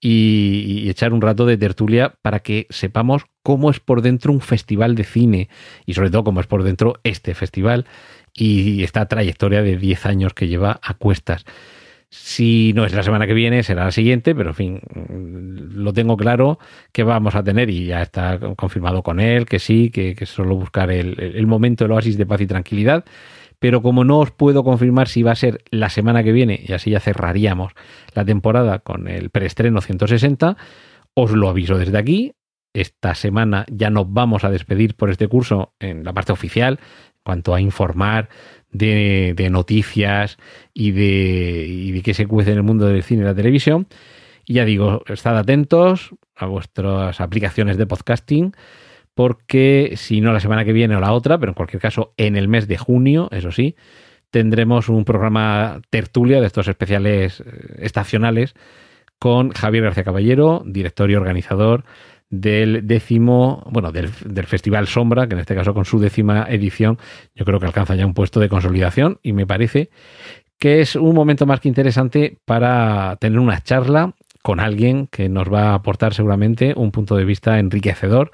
y, 0.00 0.82
y, 0.84 0.90
echar 0.90 1.12
un 1.12 1.20
rato 1.20 1.44
de 1.44 1.58
tertulia 1.58 2.14
para 2.22 2.40
que 2.40 2.66
sepamos 2.70 3.26
cómo 3.42 3.70
es 3.70 3.80
por 3.80 4.00
dentro 4.00 4.32
un 4.32 4.40
festival 4.40 4.94
de 4.94 5.04
cine 5.04 5.48
y 5.84 5.94
sobre 5.94 6.10
todo 6.10 6.24
cómo 6.24 6.40
es 6.40 6.46
por 6.46 6.62
dentro 6.62 6.94
este 7.04 7.34
festival 7.34 7.86
y 8.32 8.82
esta 8.82 9.06
trayectoria 9.06 9.62
de 9.62 9.76
10 9.76 10.06
años 10.06 10.34
que 10.34 10.48
lleva 10.48 10.80
a 10.82 10.94
cuestas. 10.94 11.44
Si 12.12 12.72
no 12.74 12.84
es 12.84 12.92
la 12.92 13.04
semana 13.04 13.26
que 13.28 13.34
viene, 13.34 13.62
será 13.62 13.84
la 13.84 13.92
siguiente, 13.92 14.34
pero 14.34 14.50
en 14.50 14.54
fin, 14.56 14.80
lo 15.72 15.92
tengo 15.92 16.16
claro 16.16 16.58
que 16.90 17.04
vamos 17.04 17.36
a 17.36 17.44
tener 17.44 17.70
y 17.70 17.86
ya 17.86 18.02
está 18.02 18.40
confirmado 18.56 19.04
con 19.04 19.20
él, 19.20 19.46
que 19.46 19.60
sí, 19.60 19.90
que, 19.90 20.16
solo 20.26 20.56
buscar 20.56 20.90
el, 20.90 21.20
el 21.20 21.46
momento 21.46 21.84
del 21.84 21.92
oasis 21.92 22.18
de 22.18 22.26
paz 22.26 22.40
y 22.40 22.48
tranquilidad. 22.48 23.04
Pero 23.60 23.80
como 23.80 24.04
no 24.04 24.18
os 24.18 24.32
puedo 24.32 24.64
confirmar 24.64 25.06
si 25.06 25.22
va 25.22 25.32
a 25.32 25.36
ser 25.36 25.62
la 25.70 25.88
semana 25.88 26.24
que 26.24 26.32
viene, 26.32 26.64
y 26.66 26.72
así 26.72 26.90
ya 26.90 26.98
cerraríamos 26.98 27.74
la 28.14 28.24
temporada 28.24 28.80
con 28.80 29.06
el 29.06 29.30
preestreno 29.30 29.80
160, 29.80 30.56
os 31.14 31.30
lo 31.30 31.48
aviso 31.48 31.78
desde 31.78 31.98
aquí. 31.98 32.32
Esta 32.72 33.14
semana 33.14 33.66
ya 33.70 33.90
nos 33.90 34.12
vamos 34.12 34.44
a 34.44 34.50
despedir 34.50 34.96
por 34.96 35.10
este 35.10 35.28
curso 35.28 35.74
en 35.78 36.04
la 36.04 36.12
parte 36.12 36.32
oficial, 36.32 36.80
en 36.80 37.20
cuanto 37.22 37.54
a 37.54 37.60
informar 37.60 38.30
de, 38.72 39.48
noticias 39.50 40.38
y 40.74 40.92
de, 40.92 41.66
y 41.66 41.92
de 41.92 42.02
qué 42.02 42.14
se 42.14 42.26
cuece 42.26 42.52
en 42.52 42.58
el 42.58 42.62
mundo 42.62 42.86
del 42.86 43.02
cine 43.02 43.22
y 43.22 43.24
la 43.24 43.34
televisión. 43.34 43.86
Y 44.46 44.54
ya 44.54 44.64
digo, 44.64 45.02
estad 45.06 45.38
atentos 45.38 46.14
a 46.34 46.46
vuestras 46.46 47.20
aplicaciones 47.20 47.76
de 47.76 47.86
podcasting, 47.86 48.54
porque 49.14 49.94
si 49.96 50.20
no 50.20 50.32
la 50.32 50.40
semana 50.40 50.64
que 50.64 50.72
viene 50.72 50.96
o 50.96 51.00
la 51.00 51.12
otra, 51.12 51.38
pero 51.38 51.50
en 51.50 51.54
cualquier 51.54 51.82
caso 51.82 52.14
en 52.16 52.36
el 52.36 52.48
mes 52.48 52.66
de 52.66 52.78
junio, 52.78 53.28
eso 53.32 53.52
sí, 53.52 53.76
tendremos 54.30 54.88
un 54.88 55.04
programa 55.04 55.80
tertulia 55.90 56.40
de 56.40 56.46
estos 56.46 56.68
especiales 56.68 57.40
eh, 57.40 57.76
estacionales 57.78 58.54
con 59.18 59.50
Javier 59.50 59.84
García 59.84 60.04
Caballero, 60.04 60.62
director 60.64 61.10
y 61.10 61.14
organizador 61.14 61.84
del 62.30 62.86
décimo, 62.86 63.66
bueno, 63.70 63.90
del, 63.90 64.10
del, 64.24 64.46
Festival 64.46 64.86
Sombra, 64.86 65.26
que 65.26 65.34
en 65.34 65.40
este 65.40 65.54
caso 65.54 65.74
con 65.74 65.84
su 65.84 65.98
décima 65.98 66.46
edición, 66.48 66.98
yo 67.34 67.44
creo 67.44 67.58
que 67.58 67.66
alcanza 67.66 67.96
ya 67.96 68.06
un 68.06 68.14
puesto 68.14 68.38
de 68.40 68.48
consolidación 68.48 69.18
y 69.22 69.32
me 69.32 69.46
parece 69.46 69.90
que 70.58 70.80
es 70.80 70.94
un 70.94 71.14
momento 71.14 71.46
más 71.46 71.60
que 71.60 71.68
interesante 71.68 72.38
para 72.44 73.16
tener 73.16 73.40
una 73.40 73.60
charla 73.62 74.14
con 74.42 74.60
alguien 74.60 75.06
que 75.08 75.28
nos 75.28 75.52
va 75.52 75.70
a 75.70 75.74
aportar 75.74 76.14
seguramente 76.14 76.74
un 76.76 76.92
punto 76.92 77.16
de 77.16 77.24
vista 77.24 77.58
enriquecedor 77.58 78.30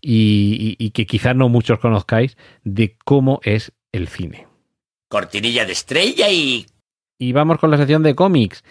y, 0.00 0.76
y, 0.78 0.84
y 0.84 0.90
que 0.90 1.06
quizás 1.06 1.36
no 1.36 1.48
muchos 1.48 1.78
conozcáis 1.78 2.36
de 2.64 2.96
cómo 3.04 3.40
es 3.44 3.72
el 3.92 4.08
cine. 4.08 4.46
Cortinilla 5.08 5.64
de 5.64 5.72
estrella 5.72 6.30
y... 6.30 6.66
Y 7.18 7.32
vamos 7.32 7.58
con 7.58 7.70
la 7.70 7.78
sección 7.78 8.02
de 8.02 8.14
cómics. 8.14 8.64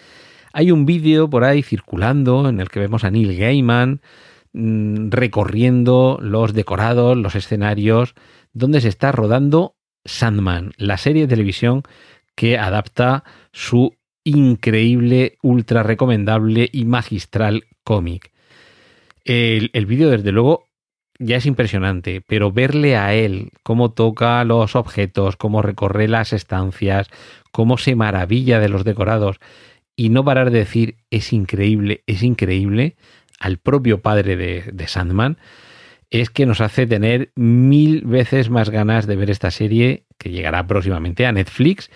Hay 0.52 0.70
un 0.70 0.86
vídeo 0.86 1.28
por 1.28 1.44
ahí 1.44 1.62
circulando 1.62 2.48
en 2.48 2.60
el 2.60 2.68
que 2.68 2.80
vemos 2.80 3.04
a 3.04 3.10
Neil 3.10 3.36
Gaiman, 3.36 4.00
Mm, 4.58 5.10
recorriendo 5.10 6.18
los 6.22 6.54
decorados, 6.54 7.14
los 7.14 7.34
escenarios, 7.34 8.14
donde 8.54 8.80
se 8.80 8.88
está 8.88 9.12
rodando 9.12 9.76
Sandman, 10.06 10.72
la 10.78 10.96
serie 10.96 11.22
de 11.22 11.28
televisión 11.28 11.82
que 12.34 12.56
adapta 12.56 13.22
su 13.52 13.94
increíble, 14.24 15.36
ultra 15.42 15.82
recomendable 15.82 16.70
y 16.72 16.86
magistral 16.86 17.64
cómic. 17.84 18.32
El, 19.24 19.68
el 19.74 19.84
vídeo, 19.84 20.08
desde 20.08 20.32
luego, 20.32 20.64
ya 21.18 21.36
es 21.36 21.44
impresionante, 21.44 22.22
pero 22.26 22.50
verle 22.50 22.96
a 22.96 23.12
él, 23.12 23.50
cómo 23.62 23.90
toca 23.92 24.42
los 24.44 24.74
objetos, 24.74 25.36
cómo 25.36 25.60
recorre 25.60 26.08
las 26.08 26.32
estancias, 26.32 27.08
cómo 27.52 27.76
se 27.76 27.94
maravilla 27.94 28.58
de 28.58 28.70
los 28.70 28.84
decorados 28.84 29.36
y 29.96 30.10
no 30.10 30.24
parar 30.24 30.50
de 30.50 30.58
decir 30.58 30.98
es 31.10 31.32
increíble, 31.32 32.04
es 32.06 32.22
increíble 32.22 32.96
al 33.40 33.58
propio 33.58 34.02
padre 34.02 34.36
de, 34.36 34.64
de 34.72 34.88
Sandman, 34.88 35.38
es 36.10 36.30
que 36.30 36.46
nos 36.46 36.60
hace 36.60 36.86
tener 36.86 37.32
mil 37.34 38.02
veces 38.02 38.50
más 38.50 38.70
ganas 38.70 39.06
de 39.06 39.16
ver 39.16 39.30
esta 39.30 39.50
serie 39.50 40.04
que 40.18 40.30
llegará 40.30 40.66
próximamente 40.66 41.26
a 41.26 41.32
Netflix 41.32 41.90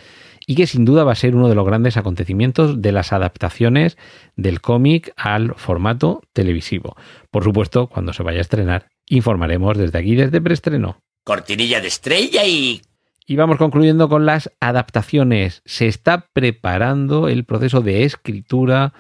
y 0.47 0.57
que 0.57 0.67
sin 0.67 0.85
duda 0.85 1.05
va 1.05 1.13
a 1.13 1.17
ser 1.17 1.37
uno 1.37 1.49
de 1.49 1.55
los 1.55 1.65
grandes 1.67 1.97
acontecimientos 1.97 2.83
de 2.83 2.93
las 2.93 3.13
adaptaciones 3.13 3.97
del 4.37 4.61
cómic 4.61 5.13
al 5.17 5.55
formato 5.55 6.23
televisivo. 6.33 6.97
Por 7.31 7.45
supuesto, 7.45 7.87
cuando 7.87 8.13
se 8.13 8.23
vaya 8.23 8.39
a 8.39 8.43
estrenar, 8.43 8.89
informaremos 9.07 9.79
desde 9.79 9.99
aquí, 9.99 10.17
desde 10.17 10.41
preestreno. 10.41 11.01
Cortinilla 11.25 11.81
de 11.81 11.89
estrella 11.89 12.45
y... 12.47 12.83
Y 13.31 13.37
vamos 13.37 13.59
concluyendo 13.59 14.09
con 14.09 14.27
las 14.27 14.51
adaptaciones. 14.59 15.63
Se 15.65 15.87
está 15.87 16.27
preparando 16.33 17.29
el 17.29 17.45
proceso 17.45 17.81
de 17.81 18.03
escritura 18.03 18.93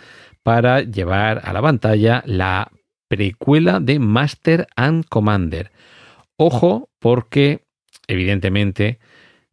para 0.44 0.82
llevar 0.82 1.40
a 1.42 1.52
la 1.52 1.60
pantalla 1.60 2.22
la 2.26 2.70
precuela 3.08 3.80
de 3.80 3.98
Master 3.98 4.68
and 4.76 5.04
Commander. 5.08 5.72
Ojo, 6.36 6.90
porque 7.00 7.64
evidentemente 8.06 9.00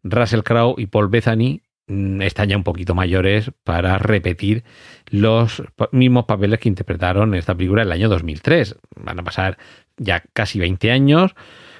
Russell 0.03 0.43
Crowe 0.43 0.75
y 0.77 0.85
Paul 0.85 1.07
Bethany 1.07 1.63
mm, 1.87 2.21
están 2.21 2.49
ya 2.49 2.55
un 2.55 2.63
poquito 2.63 2.93
mayores 2.93 3.49
para 3.63 3.97
repetir 3.97 4.63
los 5.09 5.63
mismos 5.91 6.25
papeles 6.25 6.59
que 6.59 6.69
interpretaron 6.69 7.33
en 7.33 7.39
esta 7.39 7.55
película 7.55 7.81
el 7.81 7.91
año 7.91 8.09
2003. 8.09 8.75
Van 8.95 9.19
a 9.19 9.23
pasar 9.23 9.57
ya 9.97 10.23
casi 10.33 10.59
20 10.59 10.91
años. 10.91 11.33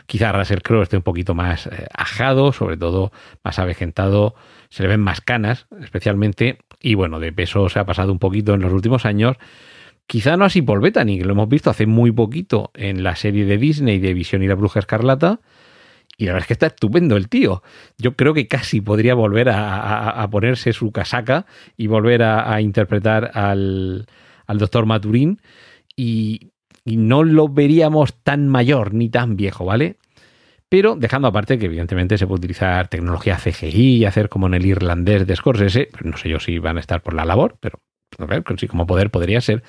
Quizá 0.08 0.32
Russell 0.32 0.62
Crowe 0.62 0.84
esté 0.84 0.96
un 0.96 1.04
poquito 1.04 1.36
más 1.36 1.68
eh, 1.68 1.86
ajado, 1.94 2.54
sobre 2.54 2.78
todo 2.78 3.12
más 3.44 3.60
avejentado, 3.60 4.36
se 4.70 4.84
le 4.84 4.90
ven 4.90 5.02
más 5.02 5.20
canas, 5.20 5.68
especialmente, 5.82 6.60
y 6.82 6.96
bueno, 6.96 7.20
de 7.20 7.34
peso 7.34 7.68
se 7.68 7.80
ha 7.80 7.86
pasado 7.86 8.14
un 8.14 8.20
poquito 8.20 8.54
en 8.54 8.62
los 8.62 8.72
últimos 8.72 9.06
años. 9.06 9.36
Quizá 10.08 10.38
no 10.38 10.46
así 10.46 10.62
Paul 10.62 10.82
que 10.94 11.26
lo 11.26 11.34
hemos 11.34 11.50
visto 11.50 11.70
hace 11.70 11.86
muy 11.86 12.14
poquito 12.14 12.72
en 12.74 13.04
la 13.04 13.18
serie 13.18 13.44
de 13.44 13.58
Disney 13.58 14.00
de 14.00 14.14
Visión 14.14 14.42
y 14.42 14.48
la 14.48 14.56
Bruja 14.56 14.80
Escarlata, 14.80 15.42
y 16.18 16.26
la 16.26 16.32
verdad 16.32 16.46
es 16.46 16.48
que 16.48 16.54
está 16.54 16.68
estupendo 16.68 17.18
el 17.18 17.28
tío. 17.28 17.62
Yo 17.98 18.16
creo 18.16 18.34
que 18.34 18.48
casi 18.48 18.80
podría 18.80 19.14
volver 19.14 19.50
a, 19.52 20.26
ponerse 20.32 20.74
su 20.74 20.92
casaca 20.92 21.46
y 21.76 21.88
volver 21.88 22.24
a, 22.24 22.52
a 22.52 22.62
interpretar 22.62 23.30
al, 23.36 24.08
al 24.48 24.58
doctor 24.58 24.88
Maturín. 24.88 25.40
Y, 25.96 26.54
y 26.88 26.96
no 26.96 27.24
lo 27.24 27.50
veríamos 27.50 28.14
tan 28.24 28.48
mayor 28.48 28.94
ni 28.94 29.10
tan 29.10 29.36
viejo, 29.36 29.66
¿vale? 29.66 29.98
Pero 30.70 30.96
dejando 30.96 31.28
aparte 31.28 31.60
que 31.60 31.66
evidentemente 31.66 32.18
se 32.18 32.26
puede 32.26 32.40
utilizar 32.40 32.88
tecnología 32.88 33.38
CGI 33.38 33.98
y 33.98 34.06
hacer 34.06 34.30
como 34.30 34.48
en 34.48 34.54
el 34.54 34.66
irlandés 34.66 35.28
de 35.28 35.36
Scorsese, 35.36 35.90
no 36.02 36.16
sé 36.16 36.30
yo 36.30 36.40
si 36.40 36.60
van 36.60 36.78
a 36.78 36.80
estar 36.80 37.02
por 37.02 37.14
la 37.14 37.26
labor, 37.26 37.58
pero 37.60 37.80
ver, 38.18 38.44
sí, 38.58 38.68
como 38.68 38.88
poder 38.88 39.12
podría 39.12 39.42
ser. 39.42 39.64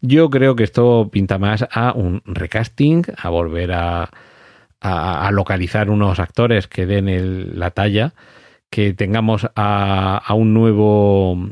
Yo 0.00 0.30
creo 0.30 0.56
que 0.56 0.64
esto 0.64 1.10
pinta 1.12 1.38
más 1.38 1.66
a 1.70 1.92
un 1.92 2.22
recasting, 2.24 3.04
a 3.16 3.28
volver 3.28 3.72
a, 3.72 4.10
localizar 5.32 5.90
unos 5.90 6.20
actores 6.20 6.68
que 6.68 6.86
den 6.86 7.58
la 7.58 7.70
talla, 7.70 8.14
que 8.70 8.94
tengamos 8.94 9.46
a 9.54 10.32
un 10.34 10.54
nuevo 10.54 11.50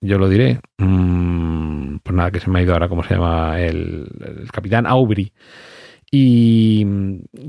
yo 0.00 0.18
lo 0.18 0.28
diré. 0.28 0.60
Mm, 0.78 1.98
pues 2.02 2.16
nada, 2.16 2.30
que 2.30 2.40
se 2.40 2.50
me 2.50 2.58
ha 2.58 2.62
ido 2.62 2.72
ahora 2.72 2.88
cómo 2.88 3.02
se 3.02 3.14
llama 3.14 3.60
el, 3.60 4.08
capitán 4.52 4.86
Aubrey. 4.86 5.32
Y 6.10 6.84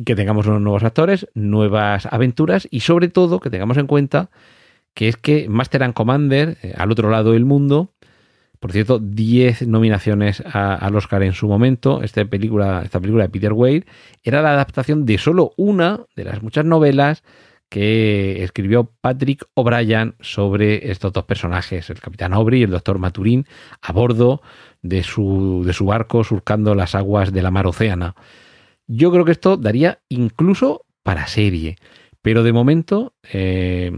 que 0.05 0.15
tengamos 0.15 0.45
unos 0.45 0.61
nuevos 0.61 0.83
actores, 0.83 1.27
nuevas 1.33 2.05
aventuras 2.05 2.67
y 2.69 2.81
sobre 2.81 3.07
todo 3.07 3.39
que 3.39 3.49
tengamos 3.49 3.77
en 3.77 3.87
cuenta 3.87 4.29
que 4.93 5.07
es 5.07 5.17
que 5.17 5.49
Master 5.49 5.81
and 5.83 5.95
Commander, 5.95 6.57
eh, 6.61 6.73
al 6.77 6.91
otro 6.91 7.09
lado 7.09 7.31
del 7.31 7.45
mundo, 7.45 7.93
por 8.59 8.71
cierto, 8.71 8.99
10 8.99 9.67
nominaciones 9.67 10.43
al 10.45 10.95
Oscar 10.95 11.23
en 11.23 11.33
su 11.33 11.47
momento. 11.47 12.03
Esta 12.03 12.23
película, 12.25 12.83
esta 12.85 12.99
película 12.99 13.23
de 13.23 13.29
Peter 13.29 13.53
Weir 13.53 13.87
era 14.23 14.43
la 14.43 14.51
adaptación 14.51 15.07
de 15.07 15.17
solo 15.17 15.53
una 15.57 16.01
de 16.15 16.25
las 16.25 16.43
muchas 16.43 16.65
novelas 16.65 17.23
que 17.71 18.43
escribió 18.43 18.91
Patrick 18.99 19.45
O'Brien 19.53 20.15
sobre 20.19 20.91
estos 20.91 21.13
dos 21.13 21.23
personajes, 21.23 21.89
el 21.89 22.01
capitán 22.01 22.33
Aubrey 22.33 22.59
y 22.59 22.63
el 22.63 22.71
doctor 22.71 22.99
Maturín, 22.99 23.45
a 23.81 23.93
bordo 23.93 24.41
de 24.81 25.03
su, 25.03 25.63
de 25.65 25.71
su 25.71 25.85
barco 25.85 26.25
surcando 26.25 26.75
las 26.75 26.95
aguas 26.95 27.31
de 27.31 27.41
la 27.41 27.49
mar 27.49 27.67
Océana. 27.67 28.13
Yo 28.87 29.09
creo 29.09 29.23
que 29.23 29.31
esto 29.31 29.55
daría 29.55 29.99
incluso 30.09 30.83
para 31.01 31.27
serie. 31.27 31.77
Pero 32.21 32.43
de 32.43 32.51
momento, 32.51 33.13
eh, 33.31 33.89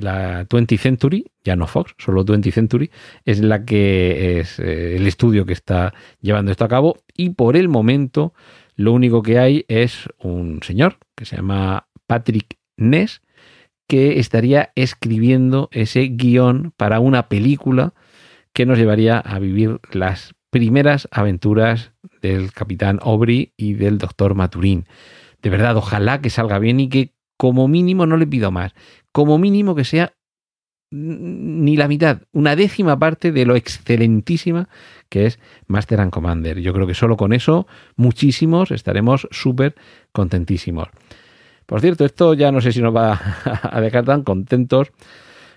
la 0.00 0.48
20th 0.48 0.78
Century, 0.78 1.26
ya 1.44 1.56
no 1.56 1.66
Fox, 1.66 1.94
solo 1.98 2.24
20th 2.24 2.52
Century, 2.52 2.90
es 3.26 3.40
la 3.40 3.66
que 3.66 4.40
es 4.40 4.58
eh, 4.58 4.96
el 4.96 5.06
estudio 5.06 5.44
que 5.44 5.52
está 5.52 5.92
llevando 6.22 6.52
esto 6.52 6.64
a 6.64 6.68
cabo. 6.68 6.96
Y 7.14 7.30
por 7.30 7.54
el 7.58 7.68
momento, 7.68 8.32
lo 8.76 8.94
único 8.94 9.20
que 9.20 9.38
hay 9.38 9.66
es 9.68 10.08
un 10.20 10.62
señor 10.62 10.96
que 11.14 11.26
se 11.26 11.36
llama 11.36 11.86
Patrick 12.06 12.59
Ness, 12.80 13.22
que 13.88 14.18
estaría 14.18 14.72
escribiendo 14.74 15.68
ese 15.72 16.08
guion 16.08 16.72
para 16.76 17.00
una 17.00 17.28
película 17.28 17.94
que 18.52 18.66
nos 18.66 18.78
llevaría 18.78 19.18
a 19.18 19.38
vivir 19.38 19.80
las 19.92 20.34
primeras 20.50 21.08
aventuras 21.10 21.92
del 22.20 22.52
capitán 22.52 22.98
Aubrey 23.02 23.52
y 23.56 23.74
del 23.74 23.98
doctor 23.98 24.34
Maturín. 24.34 24.86
De 25.42 25.50
verdad, 25.50 25.76
ojalá 25.76 26.20
que 26.20 26.30
salga 26.30 26.58
bien 26.58 26.80
y 26.80 26.88
que 26.88 27.14
como 27.36 27.68
mínimo 27.68 28.06
no 28.06 28.16
le 28.16 28.26
pido 28.26 28.50
más, 28.50 28.74
como 29.12 29.38
mínimo 29.38 29.74
que 29.74 29.84
sea 29.84 30.12
ni 30.92 31.76
la 31.76 31.86
mitad, 31.86 32.22
una 32.32 32.56
décima 32.56 32.98
parte 32.98 33.30
de 33.30 33.46
lo 33.46 33.54
excelentísima 33.54 34.68
que 35.08 35.26
es 35.26 35.38
Master 35.68 36.00
and 36.00 36.10
Commander. 36.10 36.60
Yo 36.60 36.72
creo 36.72 36.86
que 36.86 36.94
solo 36.94 37.16
con 37.16 37.32
eso 37.32 37.68
muchísimos 37.96 38.72
estaremos 38.72 39.28
súper 39.30 39.76
contentísimos. 40.12 40.88
Por 41.70 41.80
cierto, 41.80 42.04
esto 42.04 42.34
ya 42.34 42.50
no 42.50 42.60
sé 42.60 42.72
si 42.72 42.82
nos 42.82 42.92
va 42.92 43.12
a 43.62 43.80
dejar 43.80 44.04
tan 44.04 44.24
contentos, 44.24 44.90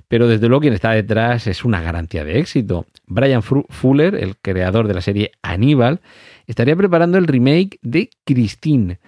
pero 0.08 0.28
desde 0.28 0.48
luego 0.48 0.62
quien 0.62 0.76
está 0.76 0.92
detrás 0.92 1.48
es 1.48 1.66
una 1.66 1.82
garantía 1.82 2.24
de 2.24 2.38
éxito. 2.38 2.86
Brian 3.08 3.42
Fuller, 3.42 4.14
el 4.14 4.38
creador 4.38 4.88
de 4.88 4.94
la 4.94 5.02
serie 5.02 5.32
Aníbal, 5.42 6.02
estaría 6.46 6.76
preparando 6.76 7.18
el 7.18 7.26
remake 7.26 7.80
de 7.82 8.12
Christine 8.26 9.00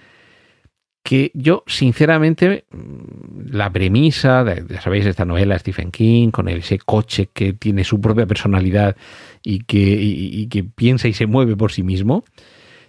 que 1.03 1.29
yo, 1.35 1.63
sinceramente, 1.67 2.65
la 3.51 3.71
premisa, 3.71 4.43
ya 4.67 4.81
sabéis, 4.81 5.05
esta 5.05 5.25
novela 5.25 5.59
Stephen 5.59 5.91
King, 5.91 6.31
con 6.31 6.49
ese 6.49 6.79
coche 6.79 7.29
que 7.31 7.53
tiene 7.53 7.83
su 7.83 8.01
propia 8.01 8.25
personalidad 8.25 8.95
y 9.43 9.59
que 9.65 10.65
piensa 10.73 11.07
y 11.07 11.13
se 11.13 11.27
mueve 11.27 11.55
por 11.55 11.71
sí 11.71 11.83
mismo, 11.83 12.25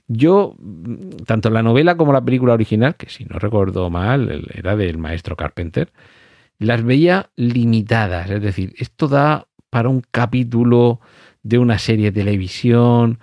yo, 0.09 0.57
tanto 1.27 1.51
la 1.51 1.63
novela 1.63 1.97
como 1.97 2.13
la 2.13 2.25
película 2.25 2.55
original, 2.55 2.97
que 2.97 3.09
si 3.09 3.25
no 3.25 3.39
recuerdo 3.39 3.91
mal, 3.91 4.47
era 4.55 4.77
del 4.77 4.99
maestro 4.99 5.37
Carpenter, 5.37 5.93
las 6.59 6.85
veía 6.85 7.31
limitadas. 7.37 8.31
Es 8.31 8.41
decir, 8.41 8.75
esto 8.79 9.09
da 9.09 9.49
para 9.71 9.89
un 9.89 10.03
capítulo 10.11 11.01
de 11.43 11.59
una 11.59 11.79
serie 11.79 12.07
de 12.13 12.21
televisión 12.21 13.19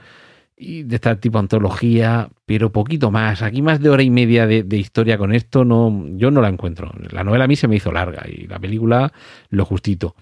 y 0.58 0.84
de 0.84 0.96
este 0.96 1.16
tipo 1.16 1.38
de 1.38 1.44
antología, 1.44 2.30
pero 2.46 2.72
poquito 2.72 3.12
más. 3.12 3.42
Aquí 3.42 3.62
más 3.62 3.82
de 3.82 3.90
hora 3.90 4.04
y 4.04 4.10
media 4.10 4.46
de, 4.46 4.64
de, 4.64 4.78
historia 4.78 5.18
con 5.18 5.34
esto, 5.34 5.66
no, 5.66 6.06
yo 6.12 6.32
no 6.32 6.42
la 6.42 6.50
encuentro. 6.50 6.92
La 7.12 7.24
novela 7.24 7.46
a 7.46 7.48
mí 7.48 7.56
se 7.56 7.68
me 7.68 7.78
hizo 7.78 7.92
larga 7.92 8.24
y 8.30 8.48
la 8.48 8.60
película 8.60 9.14
lo 9.50 9.66
justito. 9.66 10.16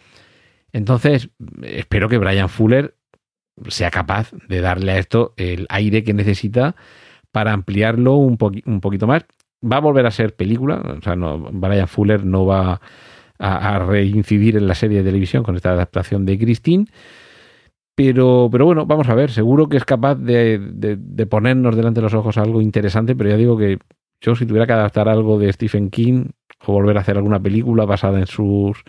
Entonces, 0.73 1.29
espero 1.63 2.07
que 2.07 2.17
Brian 2.17 2.49
Fuller 2.49 2.95
sea 3.67 3.91
capaz 3.91 4.31
de 4.47 4.61
darle 4.61 4.93
a 4.93 4.97
esto 4.97 5.33
el 5.37 5.65
aire 5.69 6.03
que 6.03 6.13
necesita 6.13 6.75
para 7.31 7.53
ampliarlo 7.53 8.15
un, 8.15 8.37
un 8.65 8.81
poquito 8.81 9.07
más. 9.07 9.25
Va 9.63 9.77
a 9.77 9.81
volver 9.81 10.05
a 10.05 10.11
ser 10.11 10.35
película, 10.35 10.81
o 10.97 11.01
sea, 11.01 11.15
no, 11.15 11.37
Brian 11.51 11.87
Fuller 11.87 12.25
no 12.25 12.45
va 12.45 12.81
a, 13.37 13.75
a, 13.75 13.79
reincidir 13.79 14.57
en 14.57 14.67
la 14.67 14.75
serie 14.75 14.99
de 14.99 15.03
televisión 15.03 15.43
con 15.43 15.55
esta 15.55 15.71
adaptación 15.71 16.25
de 16.25 16.37
Christine. 16.37 16.85
Pero, 17.95 18.49
pero 18.51 18.65
bueno, 18.65 18.85
vamos 18.85 19.09
a 19.09 19.15
ver, 19.15 19.31
seguro 19.31 19.69
que 19.69 19.77
es 19.77 19.85
capaz 19.85 20.15
de, 20.15 20.57
de, 20.57 20.95
de, 20.97 21.25
ponernos 21.27 21.75
delante 21.75 21.99
de 21.99 22.03
los 22.03 22.13
ojos 22.13 22.37
algo 22.37 22.61
interesante, 22.61 23.15
pero 23.15 23.29
ya 23.29 23.37
digo 23.37 23.57
que 23.57 23.77
yo 24.21 24.35
si 24.35 24.45
tuviera 24.45 24.65
que 24.65 24.73
adaptar 24.73 25.09
algo 25.09 25.37
de 25.37 25.51
Stephen 25.51 25.89
King 25.89 26.29
o 26.65 26.73
volver 26.73 26.97
a 26.97 27.01
hacer 27.01 27.17
alguna 27.17 27.39
película 27.39 27.85
basada 27.85 28.19
en 28.19 28.27
sus 28.27 28.83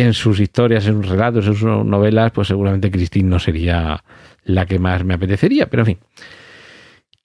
en 0.00 0.14
sus 0.14 0.38
historias, 0.38 0.86
en 0.86 1.02
sus 1.02 1.08
relatos, 1.10 1.44
en 1.46 1.54
sus 1.54 1.84
novelas, 1.84 2.30
pues 2.30 2.46
seguramente 2.46 2.90
Christine 2.90 3.28
no 3.28 3.40
sería 3.40 4.04
la 4.44 4.64
que 4.64 4.78
más 4.78 5.04
me 5.04 5.14
apetecería, 5.14 5.68
pero 5.68 5.82
en 5.82 5.86
fin. 5.86 5.98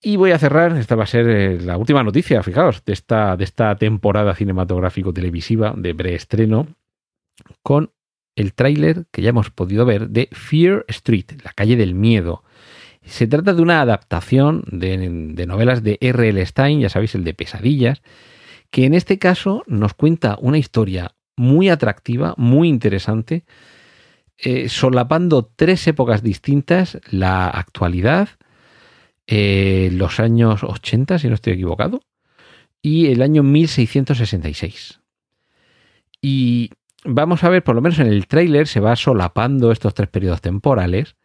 Y 0.02 0.16
voy 0.16 0.32
a 0.32 0.40
cerrar, 0.40 0.76
esta 0.76 0.96
va 0.96 1.04
a 1.04 1.08
ser 1.08 1.30
eh, 1.30 1.60
la 1.62 1.78
última 1.78 2.04
noticia, 2.04 2.42
fijaos, 2.42 2.84
de 2.84 2.94
esta, 2.94 3.38
de 3.38 3.44
esta 3.44 3.76
temporada 3.76 4.34
cinematográfico-televisiva 4.34 5.76
de 5.78 5.94
preestreno, 5.94 6.68
con 7.62 7.92
el 8.36 8.54
tráiler 8.54 9.06
que 9.12 9.22
ya 9.22 9.30
hemos 9.30 9.52
podido 9.52 9.86
ver 9.86 10.10
de 10.10 10.30
Fear 10.32 10.84
Street, 10.88 11.26
la 11.44 11.52
calle 11.52 11.76
del 11.76 11.94
miedo. 11.94 12.44
Se 13.06 13.28
trata 13.28 13.54
de 13.54 13.62
una 13.62 13.82
adaptación 13.82 14.64
de, 14.72 15.46
novelas 15.46 15.84
de 15.84 16.00
R.L. 16.02 16.44
Stein, 16.44 16.80
ya 16.80 16.90
sabéis, 16.90 17.14
el 17.14 17.24
de 17.24 17.36
Pesadillas, 17.36 18.02
que 18.72 18.86
en 18.86 18.96
este 18.96 19.20
caso 19.20 19.64
nos 19.68 19.94
cuenta 19.94 20.38
una 20.42 20.58
historia 20.58 21.13
muy 21.36 21.70
atractiva, 21.70 22.34
muy 22.38 22.70
interesante, 22.70 23.46
eh, 24.38 24.70
solapando 24.70 25.50
tres 25.56 25.88
épocas 25.88 26.24
distintas, 26.24 27.00
la 27.10 27.48
actualidad, 27.48 28.30
eh, 29.28 29.90
los 29.94 30.20
años 30.20 30.64
80, 30.64 31.20
si 31.20 31.28
no 31.30 31.36
estoy 31.36 31.54
equivocado, 31.54 32.02
y 32.82 33.08
el 33.08 33.22
año 33.22 33.44
1666. 33.44 35.00
Y 36.22 36.72
vamos 37.06 37.44
a 37.44 37.50
ver, 37.50 37.64
por 37.64 37.76
lo 37.76 37.82
menos 37.82 38.00
en 38.00 38.08
el 38.08 38.28
tráiler 38.28 38.68
se 38.68 38.80
va 38.80 38.96
solapando 38.96 39.72
estos 39.72 39.94
tres 39.94 40.10
periodos 40.10 40.42
temporales 40.42 41.16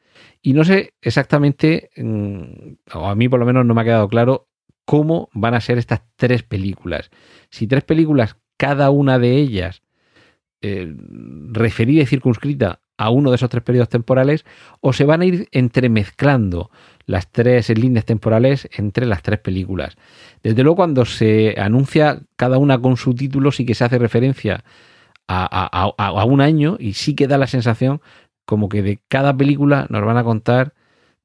y 0.42 0.52
no 0.52 0.64
sé 0.64 0.94
exactamente, 1.02 1.90
mm, 1.96 2.96
o 2.96 3.06
a 3.06 3.14
mí 3.14 3.28
por 3.28 3.40
lo 3.40 3.46
menos 3.46 3.64
no 3.66 3.74
me 3.74 3.80
ha 3.80 3.84
quedado 3.84 4.08
claro 4.08 4.48
cómo 4.84 5.28
van 5.32 5.54
a 5.54 5.60
ser 5.60 5.78
estas 5.78 6.02
tres 6.16 6.42
películas. 6.42 7.10
Si 7.50 7.66
tres 7.66 7.84
películas, 7.84 8.36
cada 8.56 8.90
una 8.90 9.18
de 9.18 9.36
ellas 9.36 9.82
eh, 10.62 10.94
referida 11.52 12.02
y 12.02 12.06
circunscrita 12.06 12.80
a 12.96 13.10
uno 13.10 13.30
de 13.30 13.36
esos 13.36 13.48
tres 13.48 13.62
periodos 13.62 13.88
temporales, 13.88 14.44
o 14.80 14.92
se 14.92 15.04
van 15.04 15.20
a 15.20 15.24
ir 15.24 15.48
entremezclando 15.52 16.70
las 17.06 17.30
tres 17.30 17.70
líneas 17.70 18.04
temporales 18.04 18.68
entre 18.76 19.06
las 19.06 19.22
tres 19.22 19.38
películas. 19.38 19.96
Desde 20.42 20.62
luego, 20.62 20.76
cuando 20.76 21.04
se 21.04 21.54
anuncia 21.58 22.20
cada 22.36 22.58
una 22.58 22.78
con 22.80 22.96
su 22.96 23.14
título, 23.14 23.52
sí 23.52 23.64
que 23.64 23.74
se 23.74 23.84
hace 23.84 23.98
referencia 23.98 24.64
a, 25.28 26.24
un 26.24 26.40
año 26.40 26.76
y 26.80 26.94
sí 26.94 27.14
que 27.14 27.28
da 27.28 27.38
la 27.38 27.46
sensación 27.46 28.00
como 28.44 28.68
que 28.68 28.82
de 28.82 28.98
cada 29.08 29.36
película 29.36 29.86
nos 29.90 30.04
van 30.04 30.16
a 30.16 30.24
contar 30.24 30.72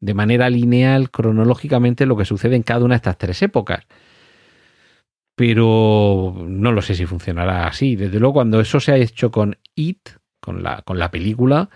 de 0.02 0.14
manera 0.14 0.50
lineal, 0.50 1.10
cronológicamente, 1.10 2.06
lo 2.06 2.18
que 2.18 2.26
sucede 2.26 2.58
en 2.58 2.64
cada 2.64 2.84
una 2.84 2.96
de 2.96 2.98
estas 2.98 3.18
tres 3.18 3.42
épocas. 3.42 3.88
Pero 5.36 6.36
no 6.48 6.72
lo 6.72 6.82
sé 6.82 6.96
si 6.96 7.06
funcionará 7.06 7.68
así. 7.68 7.96
Desde 7.96 8.20
luego, 8.20 8.36
cuando 8.36 8.60
eso 8.60 8.80
se 8.80 8.92
ha 8.92 8.98
hecho 8.98 9.32
con 9.32 9.58
It, 9.76 10.10
con 10.40 10.62
la, 10.62 10.82
con 10.84 11.00
la 11.00 11.10
película, 11.10 11.70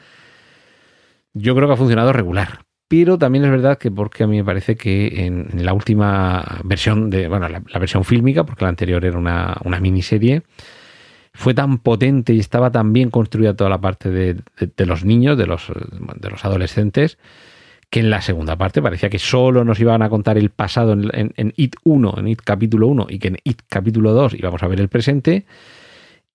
yo 1.33 1.55
creo 1.55 1.67
que 1.67 1.73
ha 1.73 1.77
funcionado 1.77 2.13
regular. 2.13 2.67
Pero 2.87 3.17
también 3.17 3.43
es 3.43 3.51
verdad 3.51 3.77
que 3.77 3.91
porque 3.91 4.23
a 4.23 4.27
mí 4.27 4.37
me 4.37 4.45
parece 4.45 4.75
que 4.75 5.25
en, 5.25 5.49
la 5.65 5.73
última 5.73 6.61
versión 6.63 7.09
de, 7.09 7.27
bueno, 7.27 7.49
la, 7.49 7.59
versión 7.79 8.05
fílmica, 8.05 8.45
porque 8.45 8.63
la 8.63 8.69
anterior 8.69 9.03
era 9.03 9.17
una, 9.17 9.57
una, 9.65 9.79
miniserie, 9.79 10.43
fue 11.33 11.53
tan 11.53 11.79
potente 11.79 12.33
y 12.33 12.39
estaba 12.39 12.71
tan 12.71 12.93
bien 12.93 13.09
construida 13.09 13.55
toda 13.55 13.69
la 13.69 13.81
parte 13.81 14.09
de, 14.09 14.85
los 14.85 15.03
niños, 15.03 15.37
de 15.37 15.47
los, 15.47 15.67
de 16.15 16.29
los 16.29 16.45
adolescentes, 16.45 17.17
que 17.89 18.01
en 18.01 18.09
la 18.09 18.21
segunda 18.21 18.57
parte 18.57 18.81
parecía 18.81 19.09
que 19.09 19.19
solo 19.19 19.63
nos 19.63 19.79
iban 19.79 20.01
a 20.01 20.09
contar 20.09 20.37
el 20.37 20.49
pasado 20.49 20.93
en, 20.93 21.53
IT 21.55 21.75
1, 21.83 22.15
en 22.17 22.27
IT 22.27 22.41
capítulo 22.43 22.87
1, 22.87 23.07
y 23.09 23.19
que 23.19 23.29
en 23.29 23.37
IT 23.43 23.61
capítulo 23.69 24.13
2 24.13 24.33
íbamos 24.33 24.61
a 24.61 24.67
ver 24.67 24.81
el 24.81 24.89
presente 24.89 25.45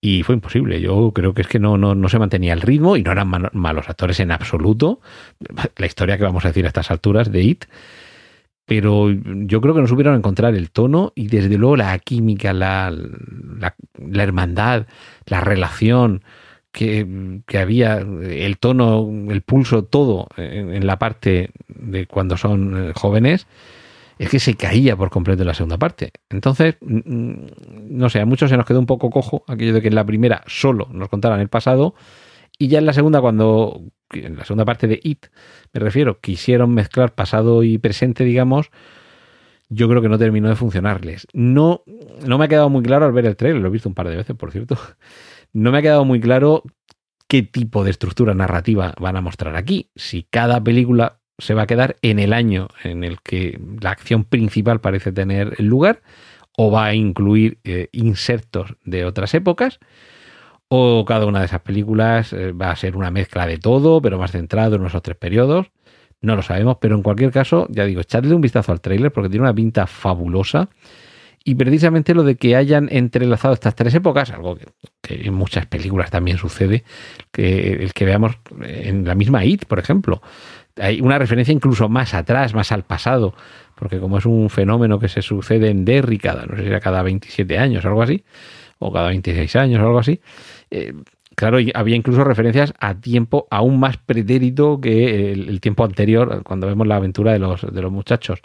y 0.01 0.23
fue 0.23 0.35
imposible. 0.35 0.81
Yo 0.81 1.11
creo 1.13 1.33
que 1.33 1.43
es 1.43 1.47
que 1.47 1.59
no, 1.59 1.77
no, 1.77 1.95
no 1.95 2.09
se 2.09 2.19
mantenía 2.19 2.53
el 2.53 2.61
ritmo 2.61 2.97
y 2.97 3.03
no 3.03 3.11
eran 3.11 3.31
malos 3.53 3.89
actores 3.89 4.19
en 4.19 4.31
absoluto. 4.31 4.99
La 5.77 5.85
historia 5.85 6.17
que 6.17 6.23
vamos 6.23 6.43
a 6.43 6.49
decir 6.49 6.65
a 6.65 6.67
estas 6.67 6.91
alturas 6.91 7.31
de 7.31 7.41
It. 7.41 7.65
Pero 8.65 9.11
yo 9.11 9.61
creo 9.61 9.73
que 9.73 9.81
no 9.81 9.87
supieron 9.87 10.15
encontrar 10.15 10.55
el 10.55 10.71
tono 10.71 11.11
y 11.15 11.27
desde 11.27 11.57
luego 11.57 11.77
la 11.77 11.97
química, 11.99 12.53
la, 12.53 12.91
la, 12.91 14.23
hermandad, 14.23 14.87
la 15.25 15.41
relación 15.41 16.23
que, 16.73 17.41
que, 17.45 17.57
había, 17.59 17.97
el 17.97 18.57
tono, 18.57 19.07
el 19.29 19.41
pulso, 19.41 19.85
todo 19.85 20.27
en, 20.35 20.85
la 20.85 20.99
parte 20.99 21.51
de 21.67 22.07
cuando 22.07 22.35
son 22.35 22.89
eh, 22.89 22.93
jóvenes 22.95 23.47
es 24.17 24.29
que 24.29 24.39
se 24.39 24.55
caía 24.55 24.95
por 24.97 25.09
completo 25.09 25.43
en 25.43 25.47
la 25.47 25.53
segunda 25.53 25.77
parte. 25.77 26.11
Entonces, 26.29 26.75
no 26.81 28.09
sé, 28.09 28.19
a 28.19 28.25
muchos 28.25 28.49
se 28.49 28.57
nos 28.57 28.65
quedó 28.65 28.79
un 28.79 28.85
poco 28.85 29.09
cojo 29.09 29.43
aquello 29.47 29.73
de 29.73 29.81
que 29.81 29.87
en 29.87 29.95
la 29.95 30.05
primera 30.05 30.43
solo 30.47 30.87
nos 30.91 31.09
contaran 31.09 31.39
el 31.39 31.47
pasado 31.47 31.95
y 32.57 32.67
ya 32.67 32.79
en 32.79 32.85
la 32.85 32.93
segunda, 32.93 33.21
cuando, 33.21 33.81
en 34.11 34.35
la 34.35 34.45
segunda 34.45 34.65
parte 34.65 34.87
de 34.87 34.99
It, 35.03 35.27
me 35.73 35.79
refiero, 35.79 36.19
quisieron 36.19 36.73
mezclar 36.73 37.13
pasado 37.13 37.63
y 37.63 37.77
presente, 37.77 38.23
digamos, 38.23 38.71
yo 39.69 39.89
creo 39.89 40.01
que 40.01 40.09
no 40.09 40.17
terminó 40.17 40.49
de 40.49 40.55
funcionarles. 40.55 41.27
No, 41.33 41.83
no 42.25 42.37
me 42.37 42.45
ha 42.45 42.47
quedado 42.47 42.69
muy 42.69 42.83
claro 42.83 43.05
al 43.05 43.11
ver 43.11 43.25
el 43.25 43.35
trailer, 43.35 43.61
lo 43.61 43.67
he 43.67 43.71
visto 43.71 43.89
un 43.89 43.95
par 43.95 44.09
de 44.09 44.15
veces, 44.15 44.35
por 44.35 44.51
cierto. 44.51 44.77
No 45.53 45.71
me 45.71 45.77
ha 45.77 45.81
quedado 45.81 46.03
muy 46.03 46.19
claro 46.19 46.63
qué 47.27 47.43
tipo 47.43 47.83
de 47.83 47.91
estructura 47.91 48.33
narrativa 48.33 48.93
van 48.99 49.15
a 49.15 49.21
mostrar 49.21 49.55
aquí. 49.55 49.89
Si 49.95 50.23
cada 50.23 50.63
película 50.63 51.19
se 51.37 51.53
va 51.53 51.63
a 51.63 51.67
quedar 51.67 51.95
en 52.01 52.19
el 52.19 52.33
año 52.33 52.67
en 52.83 53.03
el 53.03 53.21
que 53.21 53.59
la 53.81 53.91
acción 53.91 54.23
principal 54.23 54.81
parece 54.81 55.11
tener 55.11 55.59
lugar, 55.59 56.01
o 56.57 56.71
va 56.71 56.85
a 56.85 56.93
incluir 56.93 57.59
eh, 57.63 57.89
insertos 57.91 58.75
de 58.83 59.05
otras 59.05 59.33
épocas, 59.33 59.79
o 60.67 61.05
cada 61.05 61.25
una 61.25 61.39
de 61.39 61.45
esas 61.45 61.61
películas 61.61 62.33
eh, 62.33 62.51
va 62.51 62.71
a 62.71 62.75
ser 62.75 62.95
una 62.95 63.11
mezcla 63.11 63.45
de 63.45 63.57
todo, 63.57 64.01
pero 64.01 64.17
más 64.17 64.31
centrado 64.31 64.75
en 64.75 64.85
esos 64.85 65.01
tres 65.01 65.17
periodos. 65.17 65.67
No 66.21 66.35
lo 66.35 66.41
sabemos, 66.41 66.77
pero 66.79 66.95
en 66.95 67.03
cualquier 67.03 67.31
caso, 67.31 67.67
ya 67.69 67.85
digo, 67.85 68.01
echadle 68.01 68.33
un 68.33 68.41
vistazo 68.41 68.71
al 68.71 68.81
tráiler 68.81 69.11
porque 69.11 69.29
tiene 69.29 69.43
una 69.43 69.53
pinta 69.53 69.87
fabulosa. 69.87 70.69
Y 71.45 71.55
precisamente 71.55 72.13
lo 72.13 72.23
de 72.23 72.35
que 72.35 72.55
hayan 72.55 72.87
entrelazado 72.89 73.53
estas 73.53 73.75
tres 73.75 73.93
épocas, 73.93 74.31
algo 74.31 74.57
que, 75.01 75.25
en 75.25 75.33
muchas 75.33 75.65
películas 75.65 76.09
también 76.09 76.37
sucede, 76.37 76.85
que 77.31 77.73
el 77.73 77.93
que 77.93 78.05
veamos 78.05 78.37
en 78.61 79.05
la 79.05 79.13
misma 79.13 79.43
IT, 79.43 79.65
por 79.65 79.79
ejemplo, 79.79 80.21
hay 80.77 81.01
una 81.01 81.19
referencia 81.19 81.51
incluso 81.51 81.89
más 81.89 82.13
atrás, 82.13 82.53
más 82.53 82.71
al 82.71 82.83
pasado, 82.83 83.35
porque 83.75 83.99
como 83.99 84.17
es 84.19 84.25
un 84.25 84.49
fenómeno 84.49 84.99
que 84.99 85.09
se 85.09 85.21
sucede 85.21 85.69
en 85.69 85.83
Derry 85.83 86.17
cada, 86.17 86.45
no 86.45 86.55
sé 86.55 86.63
si 86.63 86.69
era 86.69 86.79
cada 86.79 87.03
27 87.03 87.57
años 87.57 87.83
o 87.83 87.89
algo 87.89 88.03
así, 88.03 88.23
o 88.79 88.91
cada 88.93 89.09
26 89.09 89.55
años 89.57 89.81
o 89.81 89.85
algo 89.85 89.99
así, 89.99 90.21
eh, 90.71 90.93
claro, 91.35 91.57
había 91.73 91.95
incluso 91.97 92.23
referencias 92.23 92.73
a 92.79 92.95
tiempo 92.95 93.47
aún 93.51 93.79
más 93.81 93.97
pretérito 93.97 94.79
que 94.79 95.33
el, 95.33 95.59
tiempo 95.59 95.83
anterior, 95.83 96.41
cuando 96.43 96.67
vemos 96.67 96.87
la 96.87 96.95
aventura 96.95 97.33
de 97.33 97.39
los, 97.39 97.61
de 97.61 97.81
los 97.81 97.91
muchachos. 97.91 98.39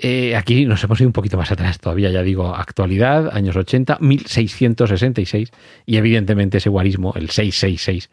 Eh, 0.00 0.36
aquí 0.36 0.64
nos 0.64 0.82
hemos 0.84 1.00
ido 1.00 1.08
un 1.08 1.12
poquito 1.12 1.36
más 1.36 1.50
atrás 1.50 1.80
todavía, 1.80 2.10
ya 2.10 2.22
digo, 2.22 2.54
actualidad, 2.54 3.30
años 3.32 3.56
80, 3.56 3.98
1666, 4.00 5.50
y 5.86 5.96
evidentemente 5.96 6.58
ese 6.58 6.68
guarismo, 6.68 7.12
el 7.16 7.30
666 7.30 8.08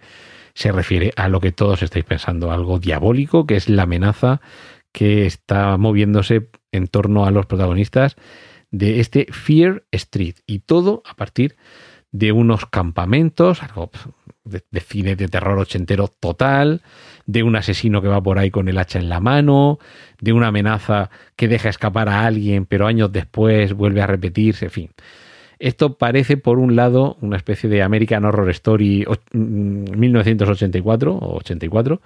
se 0.56 0.72
refiere 0.72 1.14
a 1.16 1.28
lo 1.28 1.40
que 1.40 1.52
todos 1.52 1.84
estáis 1.84 2.06
pensando, 2.06 2.52
algo 2.52 2.80
diabólico, 2.80 3.46
que 3.46 3.56
es 3.56 3.70
la 3.70 3.84
amenaza 3.84 4.42
que 4.92 5.28
está 5.28 5.78
moviéndose 5.78 6.50
en 6.72 6.88
torno 6.88 7.26
a 7.26 7.32
los 7.32 7.46
protagonistas 7.46 8.16
de 8.72 9.00
este 9.00 9.28
Fear 9.32 9.84
Street. 9.92 10.36
Y 10.48 10.60
todo 10.60 11.04
a 11.06 11.16
partir 11.16 11.52
de 11.52 11.56
unos 12.32 12.66
campamentos, 12.66 13.64
algo 13.64 13.90
de, 14.44 14.62
cine 14.80 15.16
de 15.16 15.28
terror 15.28 15.58
ochentero 15.58 16.08
total, 16.08 16.82
de 17.26 17.44
un 17.44 17.56
asesino 17.56 18.02
que 18.02 18.08
va 18.08 18.22
por 18.22 18.40
ahí 18.40 18.52
con 18.52 18.70
el 18.70 18.78
hacha 18.78 19.00
en 19.00 19.10
la 19.10 19.20
mano, 19.20 19.80
de 20.22 20.34
una 20.34 20.48
amenaza 20.48 21.10
que 21.36 21.48
deja 21.48 21.70
escapar 21.70 22.10
a 22.10 22.26
alguien, 22.26 22.66
pero 22.66 22.88
años 22.88 23.12
después 23.12 23.74
vuelve 23.74 24.02
a 24.02 24.08
repetirse, 24.08 24.66
en 24.66 24.72
fin. 24.72 24.90
Esto 25.58 25.98
parece, 25.98 26.38
por 26.38 26.60
un 26.60 26.76
lado, 26.76 27.18
una 27.22 27.38
especie 27.38 27.70
de 27.70 27.82
American 27.82 28.26
Horror 28.26 28.50
Story 28.50 29.06
1984 29.32 31.14
mm, 31.14 31.18
o 31.24 31.36
84, 31.38 32.02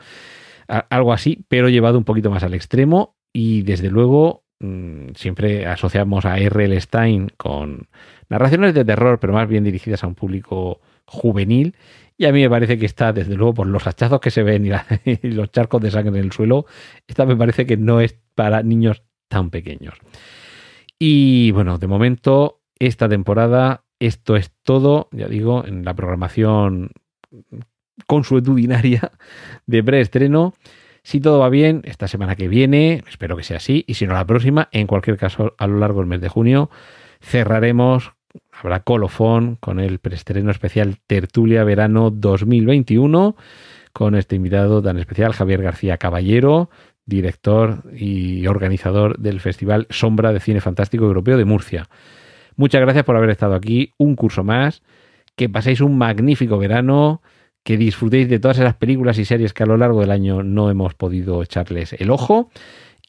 algo 0.89 1.13
así, 1.13 1.43
pero 1.47 1.67
llevado 1.67 1.97
un 1.97 2.03
poquito 2.03 2.29
más 2.29 2.43
al 2.43 2.53
extremo 2.53 3.15
y 3.33 3.63
desde 3.63 3.89
luego 3.89 4.43
mm, 4.59 5.09
siempre 5.15 5.65
asociamos 5.65 6.25
a 6.25 6.37
R.L. 6.37 6.79
Stein 6.79 7.29
con 7.37 7.87
narraciones 8.29 8.73
de 8.73 8.85
terror, 8.85 9.19
pero 9.19 9.33
más 9.33 9.47
bien 9.47 9.63
dirigidas 9.63 10.03
a 10.03 10.07
un 10.07 10.15
público 10.15 10.81
juvenil. 11.05 11.75
Y 12.17 12.25
a 12.25 12.33
mí 12.33 12.41
me 12.41 12.49
parece 12.49 12.77
que 12.77 12.85
está, 12.85 13.13
desde 13.13 13.35
luego, 13.35 13.53
por 13.53 13.67
los 13.67 13.87
hachazos 13.87 14.19
que 14.19 14.31
se 14.31 14.43
ven 14.43 14.65
y, 14.65 14.71
y 15.23 15.31
los 15.31 15.51
charcos 15.51 15.81
de 15.81 15.91
sangre 15.91 16.19
en 16.19 16.25
el 16.25 16.31
suelo, 16.31 16.65
esta 17.07 17.25
me 17.25 17.35
parece 17.35 17.65
que 17.65 17.77
no 17.77 18.01
es 18.01 18.17
para 18.35 18.61
niños 18.63 19.03
tan 19.27 19.49
pequeños. 19.49 19.95
Y 20.97 21.51
bueno, 21.51 21.77
de 21.77 21.87
momento 21.87 22.59
esta 22.79 23.07
temporada. 23.07 23.83
Esto 23.99 24.37
es 24.37 24.51
todo, 24.63 25.09
ya 25.11 25.27
digo, 25.27 25.65
en 25.65 25.83
la 25.83 25.93
programación 25.93 26.91
consuetudinaria 28.07 29.11
de 29.67 29.83
preestreno. 29.83 30.53
Si 31.03 31.19
todo 31.19 31.39
va 31.39 31.49
bien, 31.49 31.81
esta 31.85 32.07
semana 32.07 32.35
que 32.35 32.47
viene, 32.47 33.03
espero 33.07 33.37
que 33.37 33.43
sea 33.43 33.57
así, 33.57 33.85
y 33.87 33.95
si 33.95 34.05
no 34.05 34.13
la 34.13 34.25
próxima, 34.25 34.69
en 34.71 34.87
cualquier 34.87 35.17
caso, 35.17 35.55
a 35.57 35.67
lo 35.67 35.79
largo 35.79 35.99
del 35.99 36.07
mes 36.07 36.21
de 36.21 36.29
junio, 36.29 36.69
cerraremos, 37.21 38.13
habrá 38.51 38.81
colofón 38.81 39.55
con 39.55 39.79
el 39.79 39.99
preestreno 39.99 40.51
especial 40.51 40.97
Tertulia 41.07 41.63
Verano 41.63 42.11
2021, 42.11 43.35
con 43.93 44.15
este 44.15 44.35
invitado 44.35 44.81
tan 44.81 44.97
especial, 44.97 45.33
Javier 45.33 45.61
García 45.61 45.97
Caballero, 45.97 46.69
director 47.05 47.83
y 47.95 48.45
organizador 48.47 49.17
del 49.17 49.39
Festival 49.39 49.87
Sombra 49.89 50.31
de 50.31 50.39
Cine 50.39 50.61
Fantástico 50.61 51.05
Europeo 51.05 51.37
de 51.37 51.45
Murcia. 51.45 51.89
Muchas 52.55 52.81
gracias 52.81 53.03
por 53.03 53.15
haber 53.15 53.31
estado 53.31 53.55
aquí, 53.55 53.93
un 53.97 54.15
curso 54.15 54.43
más, 54.43 54.83
que 55.35 55.49
paséis 55.49 55.81
un 55.81 55.97
magnífico 55.97 56.57
verano, 56.57 57.21
que 57.69 57.77
disfrutéis 57.77 58.27
de 58.27 58.39
todas 58.39 58.57
esas 58.57 58.73
películas 58.73 59.19
y 59.19 59.25
series 59.25 59.53
que 59.53 59.61
a 59.61 59.67
lo 59.67 59.77
largo 59.77 60.01
del 60.01 60.09
año 60.09 60.41
no 60.41 60.71
hemos 60.71 60.95
podido 60.95 61.43
echarles 61.43 61.93
el 61.93 62.09
ojo. 62.09 62.49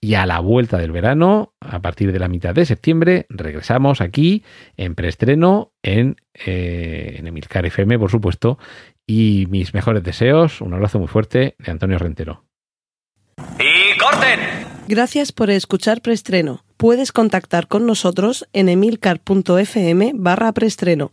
Y 0.03 0.17
a 0.17 0.27
la 0.27 0.39
vuelta 0.41 0.77
del 0.77 0.93
verano, 0.93 1.55
a 1.61 1.81
partir 1.81 2.13
de 2.13 2.19
la 2.19 2.29
mitad 2.29 2.55
de 2.55 2.67
septiembre, 2.67 3.25
regresamos 3.31 4.03
aquí 4.03 4.45
en 4.77 4.95
preestreno 4.95 5.73
en, 5.83 6.17
eh, 6.45 7.17
en 7.17 7.27
Emilcar 7.27 7.65
FM, 7.65 7.99
por 7.99 8.11
supuesto. 8.11 8.59
Y 9.07 9.47
mis 9.49 9.73
mejores 9.73 10.03
deseos, 10.03 10.61
un 10.61 10.75
abrazo 10.75 10.99
muy 10.99 11.09
fuerte 11.09 11.55
de 11.59 11.71
Antonio 11.71 11.97
Rentero. 11.97 12.45
¡Y 13.59 13.99
corten! 13.99 14.41
Gracias 14.89 15.33
por 15.33 15.49
escuchar 15.49 16.03
Preestreno. 16.03 16.65
Puedes 16.77 17.13
contactar 17.13 17.67
con 17.67 17.87
nosotros 17.87 18.47
en 18.53 18.69
emilcar.fm 18.69 20.13
barra 20.17 20.53
preestreno, 20.53 21.13